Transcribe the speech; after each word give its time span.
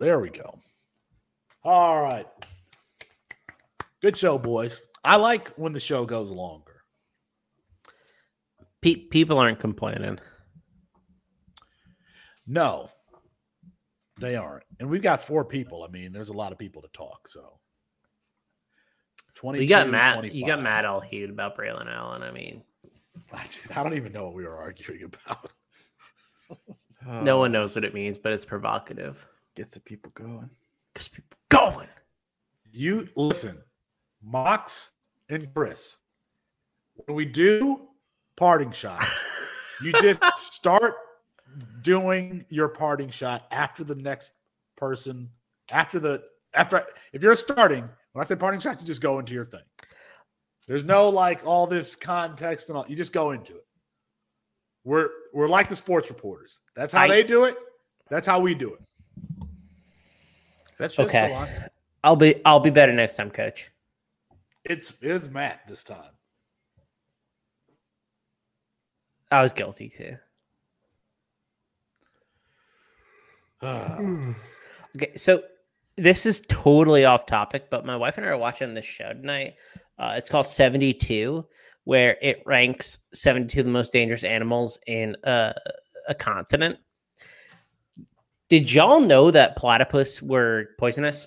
There 0.00 0.20
we 0.20 0.30
go. 0.30 0.58
All 1.64 2.00
right. 2.00 2.26
Good 4.00 4.16
show, 4.16 4.38
boys. 4.38 4.86
I 5.02 5.16
like 5.16 5.48
when 5.56 5.72
the 5.72 5.80
show 5.80 6.04
goes 6.04 6.30
longer. 6.30 6.82
Pe- 8.80 8.94
people 8.94 9.38
aren't 9.38 9.58
complaining. 9.58 10.20
No, 12.46 12.90
they 14.20 14.36
aren't. 14.36 14.64
And 14.78 14.88
we've 14.88 15.02
got 15.02 15.24
four 15.24 15.44
people. 15.44 15.84
I 15.84 15.90
mean, 15.90 16.12
there's 16.12 16.28
a 16.28 16.36
lot 16.36 16.52
of 16.52 16.58
people 16.58 16.82
to 16.82 16.88
talk. 16.92 17.26
So, 17.26 17.58
20. 19.34 19.60
You 19.60 19.68
got 19.68 19.88
Matt. 19.88 20.14
25. 20.14 20.34
You 20.34 20.46
got 20.46 20.62
Matt 20.62 20.84
all 20.84 21.00
heated 21.00 21.30
about 21.30 21.58
Braylon 21.58 21.92
Allen. 21.92 22.22
I 22.22 22.30
mean, 22.30 22.62
I 23.32 23.82
don't 23.82 23.94
even 23.94 24.12
know 24.12 24.24
what 24.24 24.34
we 24.34 24.44
were 24.44 24.56
arguing 24.56 25.04
about. 25.04 25.52
no 27.24 27.38
one 27.38 27.52
knows 27.52 27.74
what 27.74 27.84
it 27.84 27.94
means, 27.94 28.16
but 28.18 28.32
it's 28.32 28.44
provocative. 28.44 29.26
Gets 29.58 29.74
the 29.74 29.80
people 29.80 30.12
going. 30.14 30.48
Gets 30.94 31.08
people 31.08 31.36
going. 31.48 31.88
You 32.70 33.08
listen, 33.16 33.58
Mox 34.22 34.92
and 35.28 35.52
Chris. 35.52 35.96
When 36.94 37.16
we 37.16 37.24
do 37.24 37.88
parting 38.36 38.70
shot, 38.70 39.04
you 39.82 39.90
just 39.94 40.22
start 40.54 40.94
doing 41.82 42.44
your 42.50 42.68
parting 42.68 43.08
shot 43.08 43.48
after 43.50 43.82
the 43.82 43.96
next 43.96 44.32
person, 44.76 45.28
after 45.72 45.98
the 45.98 46.22
after 46.54 46.86
if 47.12 47.24
you're 47.24 47.34
starting, 47.34 47.82
when 48.12 48.22
I 48.22 48.24
say 48.24 48.36
parting 48.36 48.60
shot, 48.60 48.80
you 48.80 48.86
just 48.86 49.02
go 49.02 49.18
into 49.18 49.34
your 49.34 49.44
thing. 49.44 49.64
There's 50.68 50.84
no 50.84 51.08
like 51.08 51.44
all 51.44 51.66
this 51.66 51.96
context 51.96 52.68
and 52.68 52.78
all. 52.78 52.86
You 52.86 52.94
just 52.94 53.12
go 53.12 53.32
into 53.32 53.56
it. 53.56 53.66
We're 54.84 55.08
we're 55.34 55.48
like 55.48 55.68
the 55.68 55.74
sports 55.74 56.10
reporters. 56.10 56.60
That's 56.76 56.92
how 56.92 57.02
I, 57.02 57.08
they 57.08 57.24
do 57.24 57.42
it. 57.42 57.56
That's 58.08 58.24
how 58.24 58.38
we 58.38 58.54
do 58.54 58.74
it. 58.74 58.82
That's 60.78 60.98
okay. 60.98 61.46
I'll 62.04 62.16
be 62.16 62.40
I'll 62.44 62.60
be 62.60 62.70
better 62.70 62.92
next 62.92 63.16
time, 63.16 63.30
coach. 63.30 63.70
It's 64.64 64.94
is 65.02 65.30
Matt 65.30 65.60
this 65.68 65.84
time. 65.84 66.12
I 69.30 69.42
was 69.42 69.52
guilty 69.52 69.88
too. 69.90 70.16
okay, 74.96 75.16
so 75.16 75.42
this 75.98 76.26
is 76.26 76.42
totally 76.48 77.04
off 77.04 77.26
topic, 77.26 77.70
but 77.70 77.84
my 77.84 77.96
wife 77.96 78.16
and 78.16 78.26
I 78.26 78.30
are 78.30 78.38
watching 78.38 78.72
this 78.72 78.84
show 78.84 79.12
tonight. 79.12 79.54
Uh, 79.98 80.14
it's 80.16 80.30
called 80.30 80.46
72, 80.46 81.44
where 81.84 82.16
it 82.22 82.40
ranks 82.46 82.98
72 83.14 83.60
of 83.60 83.66
the 83.66 83.72
most 83.72 83.92
dangerous 83.92 84.22
animals 84.22 84.78
in 84.86 85.16
uh, 85.24 85.52
a 86.08 86.14
continent. 86.14 86.78
Did 88.48 88.72
y'all 88.72 89.00
know 89.00 89.30
that 89.30 89.56
platypus 89.56 90.22
were 90.22 90.68
poisonous? 90.78 91.26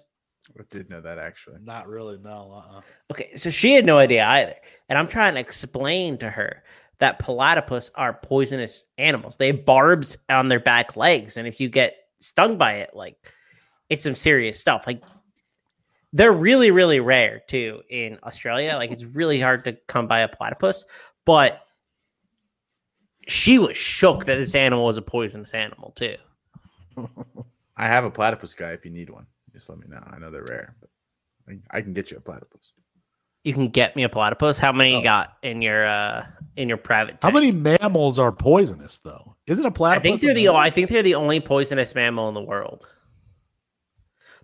I 0.60 0.64
did 0.70 0.90
know 0.90 1.02
that 1.02 1.18
actually. 1.18 1.58
Not 1.64 1.88
really, 1.88 2.18
no. 2.18 2.64
Uh-uh. 2.66 2.82
Okay, 3.12 3.36
so 3.36 3.50
she 3.50 3.74
had 3.74 3.86
no 3.86 3.98
idea 3.98 4.26
either. 4.26 4.56
And 4.90 4.98
I'm 4.98 5.08
trying 5.08 5.36
to 5.36 5.40
explain 5.40 6.18
to 6.20 6.30
her 6.30 6.64
that 7.00 7.20
platypus 7.20 7.90
are 7.96 8.14
poisonous 8.14 8.86
animals. 8.98 9.38
They 9.38 9.48
have 9.48 9.66
barbs 9.66 10.18
on 10.30 10.48
their 10.50 10.60
back 10.60 10.96
legs. 10.98 11.38
And 11.38 11.48
if 11.48 11.60
you 11.60 11.70
get 11.70 11.96
stung 12.18 12.58
by 12.58 12.76
it, 12.76 12.92
like 12.94 13.18
it's 13.90 14.04
some 14.04 14.16
serious 14.16 14.60
stuff. 14.60 14.86
Like 14.86 15.04
they're 16.14 16.34
really, 16.34 16.72
really 16.72 17.00
rare 17.00 17.42
too 17.48 17.82
in 17.90 18.20
Australia. 18.24 18.76
Like 18.76 18.92
it's 18.92 19.06
really 19.06 19.40
hard 19.40 19.64
to 19.66 19.78
come 19.88 20.08
by 20.08 20.22
a 20.22 20.28
platypus, 20.28 20.86
but 21.26 21.66
she 23.28 23.60
was 23.60 23.78
shook 23.78 24.26
that 24.26 24.36
this 24.36 24.56
animal 24.56 24.86
was 24.86 24.98
a 24.98 25.02
poisonous 25.02 25.54
animal 25.54 25.92
too. 25.92 26.16
I 27.78 27.88
have 27.88 28.04
a 28.04 28.12
platypus 28.12 28.54
guy 28.54 28.72
if 28.72 28.86
you 28.86 28.92
need 28.92 29.10
one. 29.10 29.26
Just 29.54 29.70
let 29.70 29.80
me 29.80 29.88
know. 29.88 30.02
I 30.06 30.20
know 30.20 30.32
they're 30.32 30.46
rare, 30.50 30.76
but 30.80 30.90
I, 31.50 31.78
I 31.78 31.82
can 31.82 31.94
get 31.94 32.12
you 32.12 32.18
a 32.18 32.22
platypus. 32.22 32.74
You 33.44 33.54
can 33.54 33.70
get 33.70 33.96
me 33.96 34.04
a 34.04 34.10
platypus. 34.10 34.58
How 34.58 34.72
many 34.72 34.94
oh. 34.94 34.98
you 35.00 35.04
got 35.04 35.38
in 35.42 35.62
your 35.62 35.86
uh 35.86 36.26
in 36.56 36.68
your 36.68 36.78
private? 36.78 37.20
Tank? 37.20 37.24
How 37.24 37.32
many 37.32 37.52
mammals 37.52 38.20
are 38.20 38.32
poisonous 38.32 39.00
though? 39.00 39.36
Isn't 39.48 39.66
a 39.66 39.72
platypus? 39.72 40.00
I 40.00 40.04
think 40.04 40.22
they're 40.22 40.34
the 40.34 40.50
I 40.50 40.70
think 40.70 40.90
they're 40.90 41.04
the 41.04 41.16
only 41.16 41.40
poisonous 41.40 41.96
mammal 41.96 42.28
in 42.28 42.36
the 42.36 42.42
world. 42.42 42.86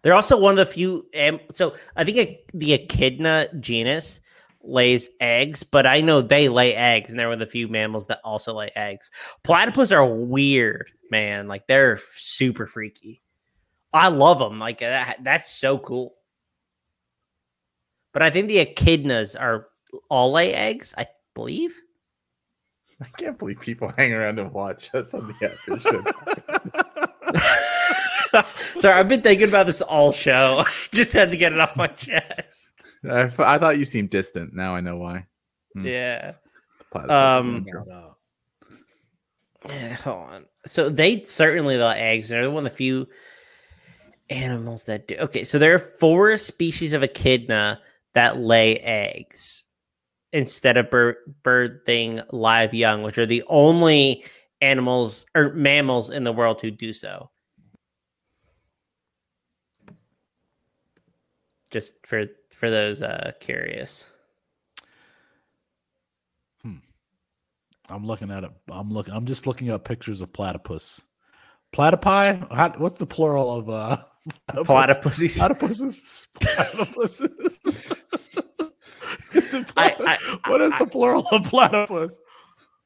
They're 0.01 0.13
also 0.13 0.39
one 0.39 0.51
of 0.51 0.57
the 0.57 0.65
few. 0.65 1.05
So 1.51 1.75
I 1.95 2.03
think 2.03 2.17
a, 2.17 2.41
the 2.53 2.73
echidna 2.73 3.49
genus 3.59 4.19
lays 4.67 5.09
eggs, 5.19 5.63
but 5.63 5.87
I 5.87 6.01
know 6.01 6.21
they 6.21 6.49
lay 6.49 6.75
eggs, 6.75 7.09
and 7.09 7.19
they're 7.19 7.27
one 7.27 7.41
of 7.41 7.47
the 7.47 7.51
few 7.51 7.67
mammals 7.67 8.07
that 8.07 8.19
also 8.23 8.53
lay 8.53 8.69
eggs. 8.75 9.11
Platypus 9.43 9.91
are 9.91 10.05
weird, 10.05 10.91
man. 11.09 11.47
Like 11.47 11.67
they're 11.67 11.99
super 12.13 12.67
freaky. 12.67 13.21
I 13.93 14.09
love 14.09 14.39
them. 14.39 14.59
Like 14.59 14.81
uh, 14.81 14.89
that, 14.89 15.17
that's 15.23 15.49
so 15.49 15.77
cool. 15.77 16.15
But 18.13 18.21
I 18.21 18.29
think 18.29 18.47
the 18.47 18.65
echidnas 18.65 19.39
are 19.39 19.67
all 20.09 20.31
lay 20.31 20.53
eggs. 20.53 20.93
I 20.97 21.07
believe. 21.33 21.79
I 23.01 23.05
can't 23.17 23.37
believe 23.37 23.59
people 23.59 23.93
hang 23.95 24.13
around 24.13 24.39
and 24.39 24.51
watch 24.51 24.89
us 24.93 25.13
on 25.13 25.27
the 25.27 25.51
after 25.51 25.79
show. 25.79 26.03
Sorry, 28.79 28.93
I've 28.93 29.07
been 29.07 29.21
thinking 29.21 29.47
about 29.47 29.67
this 29.67 29.81
all 29.81 30.11
show. 30.11 30.63
Just 30.91 31.13
had 31.13 31.31
to 31.31 31.37
get 31.37 31.53
it 31.53 31.59
off 31.59 31.77
my 31.77 31.87
chest. 31.87 32.66
I, 33.09 33.31
I 33.39 33.57
thought 33.57 33.77
you 33.77 33.85
seemed 33.85 34.09
distant. 34.09 34.53
Now 34.53 34.75
I 34.75 34.81
know 34.81 34.97
why. 34.97 35.25
Hmm. 35.73 35.85
Yeah. 35.85 36.33
Um, 36.93 37.65
yeah, 39.67 39.93
hold 39.95 40.29
on. 40.29 40.45
So 40.65 40.89
they 40.89 41.23
certainly 41.23 41.77
lay 41.77 41.99
eggs. 41.99 42.29
They're 42.29 42.49
one 42.49 42.65
of 42.65 42.71
the 42.71 42.77
few 42.77 43.07
animals 44.29 44.85
that 44.85 45.07
do. 45.07 45.15
Okay, 45.15 45.43
so 45.43 45.59
there 45.59 45.73
are 45.73 45.79
four 45.79 46.37
species 46.37 46.93
of 46.93 47.03
echidna 47.03 47.81
that 48.13 48.37
lay 48.37 48.77
eggs 48.77 49.65
instead 50.33 50.77
of 50.77 50.89
bird, 50.89 51.17
birthing 51.43 52.23
live 52.31 52.73
young, 52.73 53.03
which 53.03 53.17
are 53.17 53.25
the 53.25 53.43
only 53.47 54.23
animals 54.61 55.25
or 55.35 55.53
mammals 55.53 56.09
in 56.09 56.23
the 56.23 56.33
world 56.33 56.61
who 56.61 56.71
do 56.71 56.93
so. 56.93 57.29
Just 61.69 61.93
for 62.05 62.25
for 62.57 62.71
those 62.71 63.03
uh, 63.03 63.33
curious. 63.39 64.05
Hmm. 66.63 66.77
I'm 67.87 68.05
looking 68.07 68.31
at 68.31 68.43
it. 68.43 68.51
I'm 68.67 68.91
looking. 68.91 69.13
I'm 69.13 69.25
just 69.25 69.45
looking 69.45 69.69
up 69.69 69.85
pictures 69.85 70.21
of 70.21 70.33
platypus. 70.33 71.03
Platypi? 71.71 72.51
How, 72.51 72.73
what's 72.77 72.97
the 72.97 73.05
plural 73.05 73.55
of 73.55 73.69
uh, 73.69 73.97
platypuses? 74.49 75.37
Platypuses. 75.39 76.27
Platypuses. 76.39 77.57
I, 79.77 79.95
I, 79.99 80.17
what 80.49 80.61
is 80.61 80.73
I, 80.73 80.79
the 80.79 80.87
plural 80.87 81.27
of 81.31 81.43
platypus? 81.43 82.17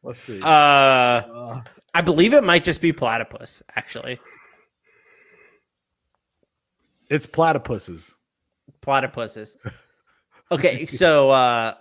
Let's 0.03 0.21
see. 0.21 0.41
Uh, 0.41 0.45
uh, 0.45 1.61
I 1.93 2.01
believe 2.01 2.33
it 2.33 2.43
might 2.43 2.65
just 2.65 2.81
be 2.81 2.91
platypus. 2.91 3.63
Actually, 3.77 4.19
it's 7.09 7.25
platypuses. 7.25 8.15
Platypuses. 8.81 9.55
Okay, 10.51 10.85
so 10.85 11.29
uh, 11.29 11.75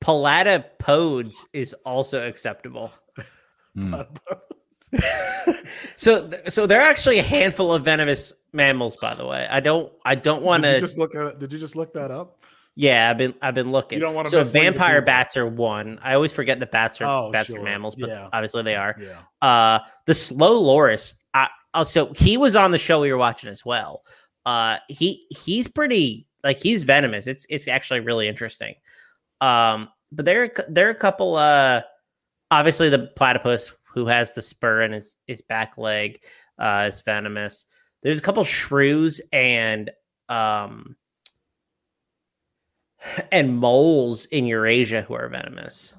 platypodes 0.00 1.44
is 1.52 1.74
also 1.84 2.26
acceptable. 2.26 2.90
Mm. 3.76 4.08
so 5.96 6.30
so 6.48 6.66
there 6.66 6.80
are 6.80 6.88
actually 6.88 7.18
a 7.18 7.22
handful 7.22 7.72
of 7.72 7.84
venomous 7.84 8.32
mammals 8.52 8.96
by 8.96 9.14
the 9.14 9.24
way 9.24 9.46
i 9.48 9.60
don't 9.60 9.92
i 10.04 10.16
don't 10.16 10.42
want 10.42 10.64
to 10.64 10.80
just 10.80 10.98
look 10.98 11.14
at 11.14 11.26
it 11.26 11.38
did 11.38 11.52
you 11.52 11.58
just 11.58 11.76
look 11.76 11.92
that 11.92 12.10
up 12.10 12.42
yeah 12.74 13.08
i've 13.08 13.16
been 13.16 13.32
i've 13.42 13.54
been 13.54 13.70
looking 13.70 13.98
you 13.98 14.04
don't 14.04 14.14
want 14.14 14.26
to 14.26 14.30
so 14.30 14.42
vampire 14.42 15.00
bats 15.00 15.36
are 15.36 15.46
one 15.46 16.00
i 16.02 16.14
always 16.14 16.32
forget 16.32 16.58
that 16.58 16.72
bats 16.72 17.00
are 17.00 17.04
oh, 17.04 17.30
bats 17.30 17.50
sure. 17.50 17.60
are 17.60 17.62
mammals 17.62 17.94
but 17.94 18.08
yeah. 18.08 18.28
obviously 18.32 18.64
they 18.64 18.74
are 18.74 18.96
yeah 18.98 19.46
uh 19.46 19.78
the 20.06 20.14
slow 20.14 20.58
loris 20.58 21.14
I, 21.34 21.48
also 21.72 22.12
he 22.14 22.36
was 22.36 22.56
on 22.56 22.72
the 22.72 22.78
show 22.78 23.00
we 23.00 23.12
were 23.12 23.18
watching 23.18 23.50
as 23.50 23.64
well 23.64 24.02
uh 24.46 24.78
he 24.88 25.26
he's 25.30 25.68
pretty 25.68 26.26
like 26.42 26.56
he's 26.56 26.82
venomous 26.82 27.26
it's 27.26 27.46
it's 27.50 27.68
actually 27.68 28.00
really 28.00 28.28
interesting 28.28 28.74
um 29.40 29.88
but 30.12 30.24
there 30.24 30.50
there 30.68 30.86
are 30.86 30.90
a 30.90 30.94
couple 30.94 31.36
uh 31.36 31.82
obviously 32.50 32.88
the 32.88 33.10
platypus 33.16 33.72
who 33.92 34.06
has 34.06 34.32
the 34.32 34.42
spur 34.42 34.82
in 34.82 34.92
his, 34.92 35.16
his 35.26 35.42
back 35.42 35.76
leg 35.76 36.20
uh, 36.58 36.88
is 36.92 37.00
venomous. 37.00 37.66
There's 38.02 38.18
a 38.18 38.22
couple 38.22 38.44
shrews 38.44 39.20
and 39.32 39.90
um 40.28 40.96
and 43.32 43.58
moles 43.58 44.26
in 44.26 44.46
Eurasia 44.46 45.02
who 45.02 45.14
are 45.14 45.28
venomous. 45.28 45.94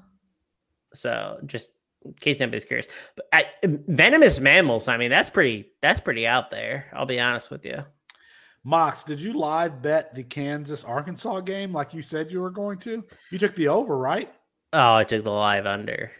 So 0.94 1.38
just 1.46 1.70
in 2.04 2.14
case 2.14 2.40
anybody's 2.40 2.64
curious, 2.64 2.86
but 3.16 3.26
I, 3.32 3.46
venomous 3.62 4.40
mammals. 4.40 4.88
I 4.88 4.96
mean, 4.96 5.10
that's 5.10 5.30
pretty. 5.30 5.70
That's 5.82 6.00
pretty 6.00 6.26
out 6.26 6.50
there. 6.50 6.86
I'll 6.92 7.06
be 7.06 7.20
honest 7.20 7.50
with 7.50 7.64
you. 7.64 7.84
Mox, 8.64 9.02
did 9.02 9.20
you 9.20 9.32
live 9.32 9.82
bet 9.82 10.14
the 10.14 10.22
Kansas 10.22 10.84
Arkansas 10.84 11.40
game 11.40 11.72
like 11.72 11.94
you 11.94 12.02
said 12.02 12.30
you 12.30 12.40
were 12.40 12.50
going 12.50 12.78
to? 12.78 13.04
You 13.30 13.38
took 13.38 13.54
the 13.56 13.68
over, 13.68 13.96
right? 13.98 14.32
Oh, 14.72 14.94
I 14.94 15.04
took 15.04 15.24
the 15.24 15.30
live 15.30 15.66
under. 15.66 16.12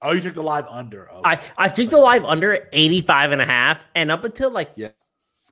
Oh, 0.00 0.12
you 0.12 0.20
took 0.20 0.34
the 0.34 0.42
live 0.42 0.66
under. 0.68 1.10
Okay. 1.10 1.20
I, 1.24 1.40
I 1.58 1.68
took 1.68 1.90
the 1.90 1.98
live 1.98 2.24
under 2.24 2.52
at 2.52 2.68
85 2.72 3.32
and 3.32 3.42
a 3.42 3.44
half. 3.46 3.84
And 3.94 4.10
up 4.10 4.22
until 4.22 4.50
like 4.50 4.70
yeah. 4.76 4.90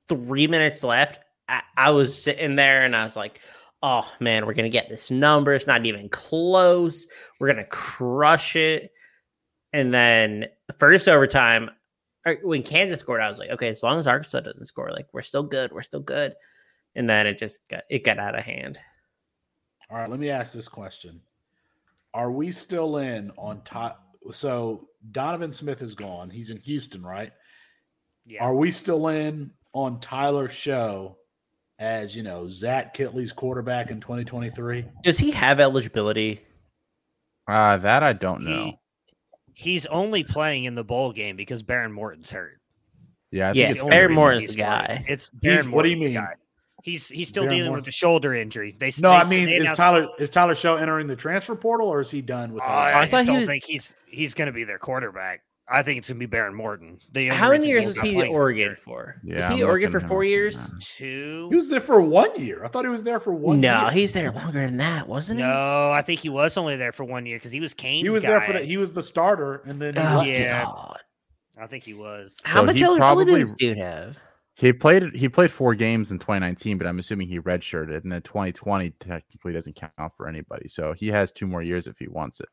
three 0.08 0.46
minutes 0.46 0.84
left, 0.84 1.18
I, 1.48 1.62
I 1.76 1.90
was 1.90 2.20
sitting 2.20 2.54
there 2.54 2.84
and 2.84 2.94
I 2.94 3.02
was 3.02 3.16
like, 3.16 3.40
oh 3.82 4.08
man, 4.20 4.46
we're 4.46 4.54
gonna 4.54 4.68
get 4.68 4.88
this 4.88 5.10
number. 5.10 5.52
It's 5.52 5.66
not 5.66 5.84
even 5.84 6.08
close. 6.08 7.06
We're 7.40 7.48
gonna 7.48 7.64
crush 7.64 8.54
it. 8.54 8.92
And 9.72 9.92
then 9.92 10.46
first 10.78 11.08
overtime, 11.08 11.70
when 12.42 12.62
Kansas 12.62 13.00
scored, 13.00 13.20
I 13.20 13.28
was 13.28 13.38
like, 13.38 13.50
okay, 13.50 13.68
as 13.68 13.82
long 13.82 13.98
as 13.98 14.06
Arkansas 14.06 14.40
doesn't 14.40 14.66
score, 14.66 14.90
like 14.90 15.06
we're 15.12 15.22
still 15.22 15.42
good. 15.42 15.72
We're 15.72 15.82
still 15.82 16.00
good. 16.00 16.34
And 16.94 17.08
then 17.08 17.26
it 17.26 17.38
just 17.38 17.66
got 17.68 17.84
it 17.90 18.04
got 18.04 18.18
out 18.18 18.38
of 18.38 18.44
hand. 18.44 18.78
All 19.90 19.98
right, 19.98 20.08
let 20.08 20.20
me 20.20 20.30
ask 20.30 20.54
this 20.54 20.68
question: 20.68 21.20
Are 22.14 22.30
we 22.30 22.50
still 22.50 22.98
in 22.98 23.30
on 23.36 23.60
top? 23.62 24.16
So 24.32 24.88
Donovan 25.10 25.52
Smith 25.52 25.82
is 25.82 25.94
gone. 25.94 26.30
He's 26.30 26.50
in 26.50 26.58
Houston, 26.58 27.02
right? 27.02 27.32
Yeah. 28.24 28.42
Are 28.42 28.54
we 28.54 28.70
still 28.70 29.08
in 29.08 29.50
on 29.72 30.00
Tyler 30.00 30.48
Shough 30.48 31.16
as 31.78 32.16
you 32.16 32.22
know 32.22 32.46
Zach 32.46 32.96
Kittley's 32.96 33.32
quarterback 33.32 33.90
in 33.90 34.00
2023? 34.00 34.86
Does 35.02 35.18
he 35.18 35.30
have 35.32 35.60
eligibility? 35.60 36.40
Uh, 37.46 37.76
that 37.76 38.02
I 38.02 38.14
don't 38.14 38.42
know. 38.42 38.64
He, 38.64 38.78
he's 39.54 39.86
only 39.86 40.24
playing 40.24 40.64
in 40.64 40.74
the 40.74 40.84
bowl 40.84 41.12
game 41.12 41.36
because 41.36 41.62
Behren 41.62 41.92
Morton's 41.92 42.30
hurt. 42.30 42.60
yeah, 43.30 43.48
I 43.48 43.52
Yeah, 43.52 43.66
think 43.66 43.68
the 43.68 43.70
it's 43.74 43.82
only 43.84 43.96
Behren 43.96 44.14
Morton's 44.14 44.46
the 44.48 44.52
starting. 44.54 44.96
guy. 44.96 45.04
It's 45.08 45.30
He's- 45.40 45.66
Behren 45.66 45.70
what 45.70 45.82
do 45.84 45.88
you 45.90 45.96
mean? 45.96 46.14
guy. 46.14 46.34
He's 46.82 47.08
he's 47.08 47.28
still 47.30 47.44
Behren 47.44 47.48
dealing 47.50 47.64
Morton? 47.66 47.74
with 47.76 47.84
the 47.86 47.90
shoulder 47.92 48.34
injury. 48.34 48.76
They 48.78 48.92
No, 49.00 49.10
they- 49.10 49.16
I 49.16 49.24
mean, 49.24 49.48
is 49.48 49.72
Tyler 49.74 50.08
is 50.18 50.28
Tyler 50.28 50.52
Shough 50.54 50.80
entering 50.80 51.06
the 51.06 51.16
transfer 51.16 51.56
portal, 51.56 51.88
or 51.88 52.00
is 52.00 52.10
he 52.10 52.20
done 52.20 52.52
with? 52.52 52.62
All 52.62 52.68
I. 52.68 53.02
I 53.02 53.08
thought 53.08 53.22
he 53.22 53.26
don't 53.28 53.38
was- 53.40 53.48
think 53.48 53.64
he's 53.64 53.94
he's 54.06 54.34
going 54.34 54.46
to 54.46 54.52
be 54.52 54.64
their 54.64 54.78
quarterback. 54.78 55.40
I 55.66 55.82
think 55.82 55.96
it's 55.98 56.08
going 56.08 56.20
to 56.20 56.26
be 56.26 56.36
Behren 56.36 56.52
Morton. 56.54 56.98
The 57.12 57.28
How 57.28 57.50
many 57.50 57.66
years 57.66 57.86
was 57.86 57.98
he 57.98 58.18
at 58.20 58.28
Oregon 58.28 58.68
hurt. 58.70 58.80
for? 58.80 59.16
Yeah, 59.24 59.36
was 59.36 59.46
he 59.48 59.62
at 59.62 59.66
Oregon 59.66 59.90
for 59.90 60.00
four 60.00 60.22
him 60.22 60.28
years? 60.30 60.68
now. 60.68 60.74
Two. 60.80 61.46
He 61.50 61.56
was 61.56 61.70
there 61.70 61.80
for 61.80 62.02
one 62.02 62.38
year. 62.38 62.62
I 62.64 62.68
thought 62.68 62.84
he 62.84 62.90
was 62.90 63.02
there 63.02 63.18
for 63.18 63.32
one. 63.32 63.62
Year. 63.62 63.72
No, 63.72 63.82
year. 63.84 63.90
he's 63.92 64.12
there 64.12 64.30
longer 64.30 64.60
than 64.66 64.76
that, 64.76 65.08
wasn't 65.08 65.40
he? 65.40 65.46
No, 65.46 65.90
I 65.90 66.02
think 66.02 66.20
he 66.20 66.28
was 66.28 66.58
only 66.58 66.76
there 66.76 66.92
for 66.92 67.04
one 67.04 67.24
year 67.24 67.36
because 67.38 67.50
he 67.52 67.60
was 67.60 67.72
Kane's 67.72 68.04
He 68.04 68.10
was 68.10 68.22
guy. 68.24 68.28
there 68.30 68.40
for 68.42 68.52
the. 68.52 68.58
He 68.60 68.76
was 68.76 68.92
the 68.92 69.02
starter, 69.02 69.62
and 69.64 69.80
then 69.80 69.96
Oh, 69.96 70.18
left. 70.18 70.28
Yeah. 70.28 70.64
God. 70.64 70.98
I 71.58 71.66
think 71.66 71.84
he 71.84 71.94
was. 71.94 72.36
How 72.44 72.60
So 72.60 72.66
much 72.66 72.82
eligibility 72.82 72.98
probably- 73.00 73.40
does 73.40 73.52
dude 73.52 73.78
have? 73.78 74.18
He 74.56 74.72
played 74.72 75.14
he 75.16 75.28
played 75.28 75.50
four 75.50 75.74
games 75.74 76.12
in 76.12 76.18
2019, 76.20 76.78
but 76.78 76.86
I'm 76.86 76.98
assuming 77.00 77.26
he 77.26 77.40
redshirted, 77.40 78.02
and 78.02 78.12
then 78.12 78.22
2020 78.22 78.90
technically 79.00 79.52
doesn't 79.52 79.74
count 79.74 80.12
for 80.16 80.28
anybody. 80.28 80.68
So 80.68 80.92
he 80.92 81.08
has 81.08 81.32
two 81.32 81.46
more 81.46 81.62
years 81.62 81.86
if 81.88 81.96
he 81.98 82.06
wants 82.06 82.38
it. 82.38 82.48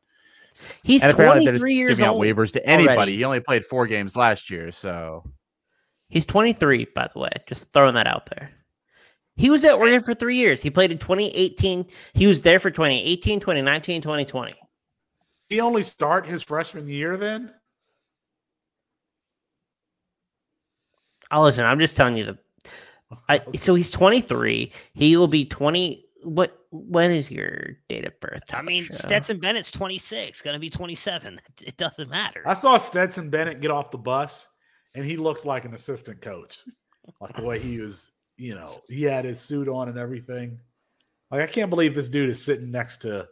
He's 0.82 1.02
And 1.02 1.12
apparently 1.12 1.44
they're 1.44 1.54
just 1.54 1.60
23 1.60 1.74
years 1.74 1.98
giving 1.98 2.08
out 2.08 2.14
old. 2.14 2.22
waivers 2.24 2.52
to 2.52 2.66
anybody. 2.66 2.96
already. 2.96 3.16
He 3.16 3.24
only 3.24 3.40
played 3.40 3.64
four 3.64 3.86
games 3.86 4.16
last 4.16 4.50
year, 4.50 4.72
so 4.72 5.24
He's 6.08 6.26
23, 6.26 6.88
by 6.94 7.08
the 7.12 7.18
way. 7.18 7.30
Just 7.48 7.72
throwing 7.72 7.94
that 7.94 8.06
out 8.06 8.26
there. 8.26 8.50
He 9.36 9.48
was 9.48 9.64
at 9.64 9.72
Oregon 9.74 10.02
for 10.02 10.12
three 10.12 10.36
years. 10.36 10.60
He 10.60 10.68
played 10.68 10.92
in 10.92 10.98
2018. 10.98 11.86
He 12.12 12.26
was 12.26 12.42
there 12.42 12.60
for 12.60 12.70
2018, 12.70 13.40
2019, 13.40 14.02
2020. 14.02 14.54
He 15.48 15.60
only 15.60 15.82
start 15.82 16.26
his 16.26 16.42
freshman 16.42 16.86
year. 16.86 17.16
Then 17.16 17.50
Oh, 21.30 21.42
listen, 21.42 21.64
I'm 21.64 21.78
just 21.78 21.96
telling 21.96 22.18
you 22.18 22.24
the. 22.24 22.38
I, 23.28 23.40
so 23.56 23.74
he's 23.74 23.90
23. 23.90 24.70
He 24.92 25.16
will 25.16 25.28
be 25.28 25.46
20. 25.46 26.04
What? 26.22 26.58
When 26.70 27.10
is 27.10 27.30
your 27.30 27.78
date 27.88 28.06
of 28.06 28.18
birth? 28.20 28.42
I 28.52 28.62
mean, 28.62 28.84
Tasha? 28.84 28.96
Stetson 28.96 29.38
Bennett's 29.38 29.70
26, 29.70 30.42
going 30.42 30.54
to 30.54 30.60
be 30.60 30.70
27. 30.70 31.40
It 31.62 31.76
doesn't 31.76 32.10
matter. 32.10 32.42
I 32.46 32.54
saw 32.54 32.78
Stetson 32.78 33.30
Bennett 33.30 33.60
get 33.60 33.70
off 33.70 33.90
the 33.90 33.98
bus, 33.98 34.48
and 34.94 35.04
he 35.04 35.16
looked 35.16 35.44
like 35.44 35.64
an 35.64 35.74
assistant 35.74 36.20
coach, 36.20 36.60
like 37.20 37.36
the 37.36 37.44
way 37.44 37.58
he 37.58 37.80
was. 37.80 38.12
You 38.36 38.54
know, 38.54 38.80
he 38.88 39.02
had 39.04 39.24
his 39.24 39.40
suit 39.40 39.68
on 39.68 39.88
and 39.88 39.98
everything. 39.98 40.58
Like 41.30 41.42
I 41.42 41.46
can't 41.46 41.70
believe 41.70 41.94
this 41.94 42.08
dude 42.08 42.30
is 42.30 42.44
sitting 42.44 42.70
next 42.70 42.98
to 42.98 43.28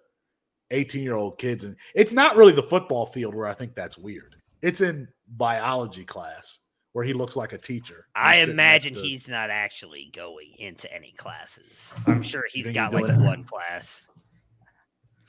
18 0.71 1.03
year 1.03 1.17
old 1.17 1.39
kids, 1.39 1.65
and 1.65 1.77
it's 1.95 2.13
not 2.13 2.37
really 2.37 2.53
the 2.53 2.63
football 2.63 3.07
field 3.07 3.35
where 3.35 3.47
I 3.47 3.55
think 3.55 3.75
that's 3.75 3.99
weird. 3.99 4.37
It's 4.63 4.81
in 4.81 5.09
biology 5.27 6.05
class 6.05 6.60
where 6.93 7.05
he 7.05 7.13
looks 7.13 7.37
like 7.37 7.53
a 7.53 7.59
teacher. 7.59 8.07
I 8.15 8.33
He's 8.37 8.41
sitting 8.43 8.57
next 8.57 8.87
imagine 8.87 8.95
to- 8.95 9.01
he's 9.09 9.29
not 9.29 9.51
actually 9.51 10.11
going 10.15 10.55
into 10.59 10.93
any 10.93 11.13
classes. 11.13 11.93
I'm 12.07 12.23
sure 12.23 12.45
he's 12.53 12.71
got 12.71 12.93
he's 12.93 13.01
like 13.03 13.07
doing 13.15 13.25
one 13.25 13.45
class. 13.45 14.09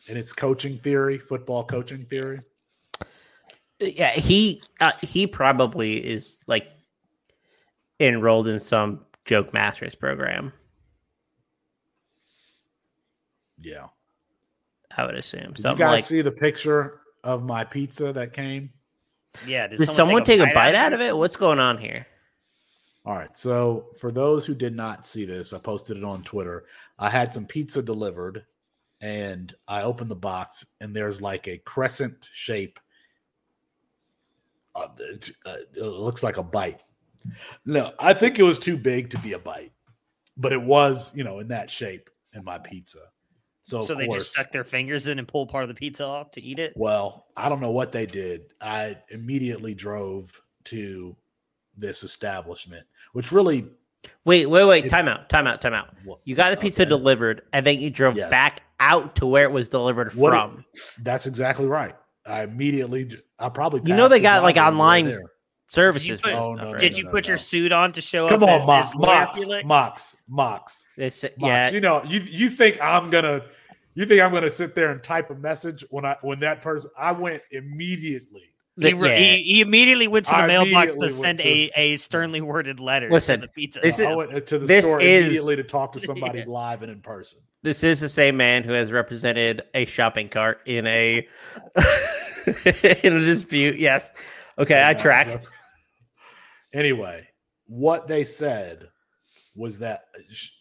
and 0.10 0.18
it's 0.18 0.34
coaching 0.34 0.78
theory, 0.78 1.18
football 1.18 1.64
coaching 1.64 2.04
theory. 2.06 2.42
Yeah, 3.80 4.12
he 4.12 4.62
uh, 4.80 4.92
he 5.02 5.26
probably 5.28 5.98
is 5.98 6.44
like 6.48 6.68
enrolled 8.00 8.48
in 8.48 8.60
some 8.60 9.06
joke 9.26 9.54
masters 9.54 9.96
program. 9.96 10.54
Yeah. 13.60 13.88
I 14.98 15.06
would 15.06 15.16
assume 15.16 15.54
Did 15.54 15.66
you 15.66 15.76
guys 15.76 15.80
like. 15.80 16.04
see 16.04 16.22
the 16.22 16.32
picture 16.32 17.02
of 17.24 17.44
my 17.44 17.64
pizza 17.64 18.12
that 18.12 18.34
came? 18.34 18.72
Yeah. 19.46 19.68
Did 19.68 19.78
Did 19.80 19.90
someone 19.90 20.24
take 20.24 20.42
a 20.42 20.54
bite 20.54 20.76
out 20.76 20.94
of 20.94 21.02
it? 21.02 21.16
What's 21.16 21.36
going 21.36 21.60
on 21.60 21.78
here? 21.78 22.06
All 23.06 23.16
right. 23.16 23.36
So, 23.36 23.88
for 24.00 24.12
those 24.12 24.46
who 24.46 24.54
did 24.54 24.76
not 24.76 25.06
see 25.06 25.26
this, 25.26 25.54
I 25.54 25.58
posted 25.58 25.98
it 25.98 26.04
on 26.04 26.24
Twitter. 26.24 26.66
I 27.00 27.10
had 27.10 27.34
some 27.34 27.46
pizza 27.46 27.82
delivered 27.82 28.46
and 29.02 29.54
I 29.68 29.82
opened 29.82 30.12
the 30.12 30.16
box, 30.16 30.66
and 30.80 30.96
there's 30.96 31.22
like 31.22 31.48
a 31.48 31.58
crescent 31.58 32.30
shape. 32.32 32.80
Uh, 34.76 34.88
it, 35.00 35.32
uh, 35.46 35.58
it 35.76 35.84
looks 35.84 36.24
like 36.24 36.38
a 36.38 36.44
bite. 36.44 36.82
No, 37.66 37.94
I 38.00 38.14
think 38.14 38.40
it 38.40 38.44
was 38.44 38.60
too 38.60 38.78
big 38.78 39.10
to 39.10 39.20
be 39.20 39.34
a 39.34 39.40
bite, 39.40 39.74
but 40.38 40.54
it 40.54 40.62
was, 40.62 41.14
you 41.16 41.24
know, 41.24 41.40
in 41.40 41.48
that 41.50 41.70
shape 41.70 42.10
in 42.34 42.44
my 42.44 42.60
pizza. 42.60 43.00
So, 43.64 43.86
So 43.86 43.94
they 43.96 44.08
course, 44.08 44.24
just 44.24 44.32
stuck 44.34 44.52
their 44.52 44.64
fingers 44.64 45.08
in 45.08 45.20
and 45.20 45.28
pulled 45.28 45.50
part 45.50 45.64
of 45.64 45.68
the 45.68 45.76
pizza 45.76 46.04
off 46.04 46.32
to 46.32 46.42
eat 46.42 46.58
it. 46.60 46.74
well, 46.76 47.28
I 47.38 47.48
don't 47.50 47.60
know 47.62 47.72
what 47.72 47.92
they 47.92 48.06
did. 48.06 48.54
I 48.60 48.98
immediately 49.10 49.74
drove 49.76 50.42
to 50.66 51.16
this 51.78 52.04
establishment, 52.04 52.86
which 53.14 53.32
really 53.32 53.68
Wait, 54.26 54.48
wait, 54.48 54.66
wait! 54.66 54.86
It- 54.86 54.90
Time 54.90 55.08
out! 55.08 55.30
Time 55.30 55.46
out! 55.46 55.62
Time 55.62 55.76
out! 55.76 55.94
Well, 56.06 56.20
You 56.24 56.34
got 56.36 56.50
the 56.50 56.58
pizza 56.58 56.82
okay. 56.82 56.90
delivered, 56.90 57.44
and 57.54 57.64
then 57.64 57.80
you 57.80 57.92
drove 57.92 58.18
Yes. 58.18 58.32
back 58.32 58.64
out 58.80 59.16
to 59.18 59.28
where 59.28 59.44
it 59.44 59.52
was 59.52 59.68
delivered 59.68 60.16
What 60.16 60.34
it- 60.34 60.38
from. 60.38 60.66
That's 61.04 61.28
exactly 61.28 61.68
right. 61.68 61.96
I 62.26 62.42
immediately, 62.44 63.12
I 63.38 63.50
probably. 63.50 63.82
You 63.86 63.96
know 63.96 64.08
they 64.08 64.20
got, 64.20 64.42
like, 64.42 64.56
driver 64.56 64.70
on 64.70 64.74
the 64.78 64.80
online 64.84 65.28
there. 65.76 65.84
Services 65.94 66.20
for 66.22 66.30
put- 66.30 66.38
Oh, 66.38 66.54
no. 66.56 66.78
Did 66.78 66.92
no, 66.94 66.98
you 66.98 67.04
no, 67.06 67.12
put 67.12 67.28
your 67.28 67.38
suit 67.38 67.72
on 67.72 67.92
to 67.94 68.02
show 68.02 68.28
Come 68.30 68.44
up? 68.44 68.50
Come 68.50 68.50
on, 68.50 68.62
as, 68.62 68.68
Mox, 68.68 68.90
as 68.90 68.96
Mox, 68.96 69.66
Mox, 69.66 70.18
Mox, 70.28 70.88
Mox. 70.98 71.26
yeah, 71.38 71.70
You 71.72 71.82
know, 71.82 72.04
you 72.06 72.20
you 72.22 72.50
think 72.50 72.80
I'm 72.82 73.10
gonna, 73.10 73.42
you 73.94 74.06
think 74.06 74.22
I'm 74.22 74.34
gonna 74.34 74.50
sit 74.50 74.76
there 74.76 74.92
and 74.92 75.02
type 75.04 75.30
a 75.30 75.36
message 75.36 75.84
when 75.90 76.06
I 76.06 76.18
when 76.22 76.40
that 76.42 76.62
person? 76.62 76.92
I 76.98 77.12
went 77.12 77.42
immediately. 77.52 78.44
He, 78.80 78.90
yeah. 78.90 79.18
he, 79.18 79.44
he 79.44 79.62
immediately 79.62 80.08
went 80.08 80.26
to 80.28 80.32
the 80.32 80.38
I 80.38 80.48
mailbox 80.48 80.94
to 80.94 81.00
immediately 81.00 81.22
went 81.22 81.40
send 81.40 81.42
a, 81.42 81.72
a 81.76 81.98
sternly 81.98 82.40
worded 82.42 82.80
letter 82.80 83.10
Listen, 83.12 83.42
to 83.42 83.48
the 83.48 83.52
pizza. 83.52 83.80
this 83.82 84.00
is- 84.00 84.08
I 84.08 84.16
went 84.16 84.48
to 84.48 84.58
the 84.58 84.66
this 84.66 84.86
store 84.88 85.02
is- 85.02 85.26
immediately 85.26 85.58
to 85.58 85.64
talk 85.64 85.92
to 85.94 86.00
somebody 86.08 86.46
live 86.46 86.82
and 86.82 86.92
in 86.92 87.02
person. 87.02 87.42
this 87.64 87.84
is 87.84 88.00
the 88.00 88.08
same 88.10 88.38
man 88.38 88.64
who 88.64 88.72
has 88.72 88.92
represented 88.92 89.64
a 89.74 89.84
shopping 89.86 90.30
cart 90.30 90.62
in 90.66 90.88
a 90.88 91.28
in 93.04 93.14
a 93.14 93.20
dispute. 93.26 93.78
Yes. 93.78 94.12
Okay, 94.58 94.88
I 94.88 94.94
track. 94.94 95.44
Anyway, 96.74 97.28
what 97.68 98.08
they 98.08 98.24
said 98.24 98.90
was 99.56 99.80
that 99.80 100.06
sh- 100.30 100.52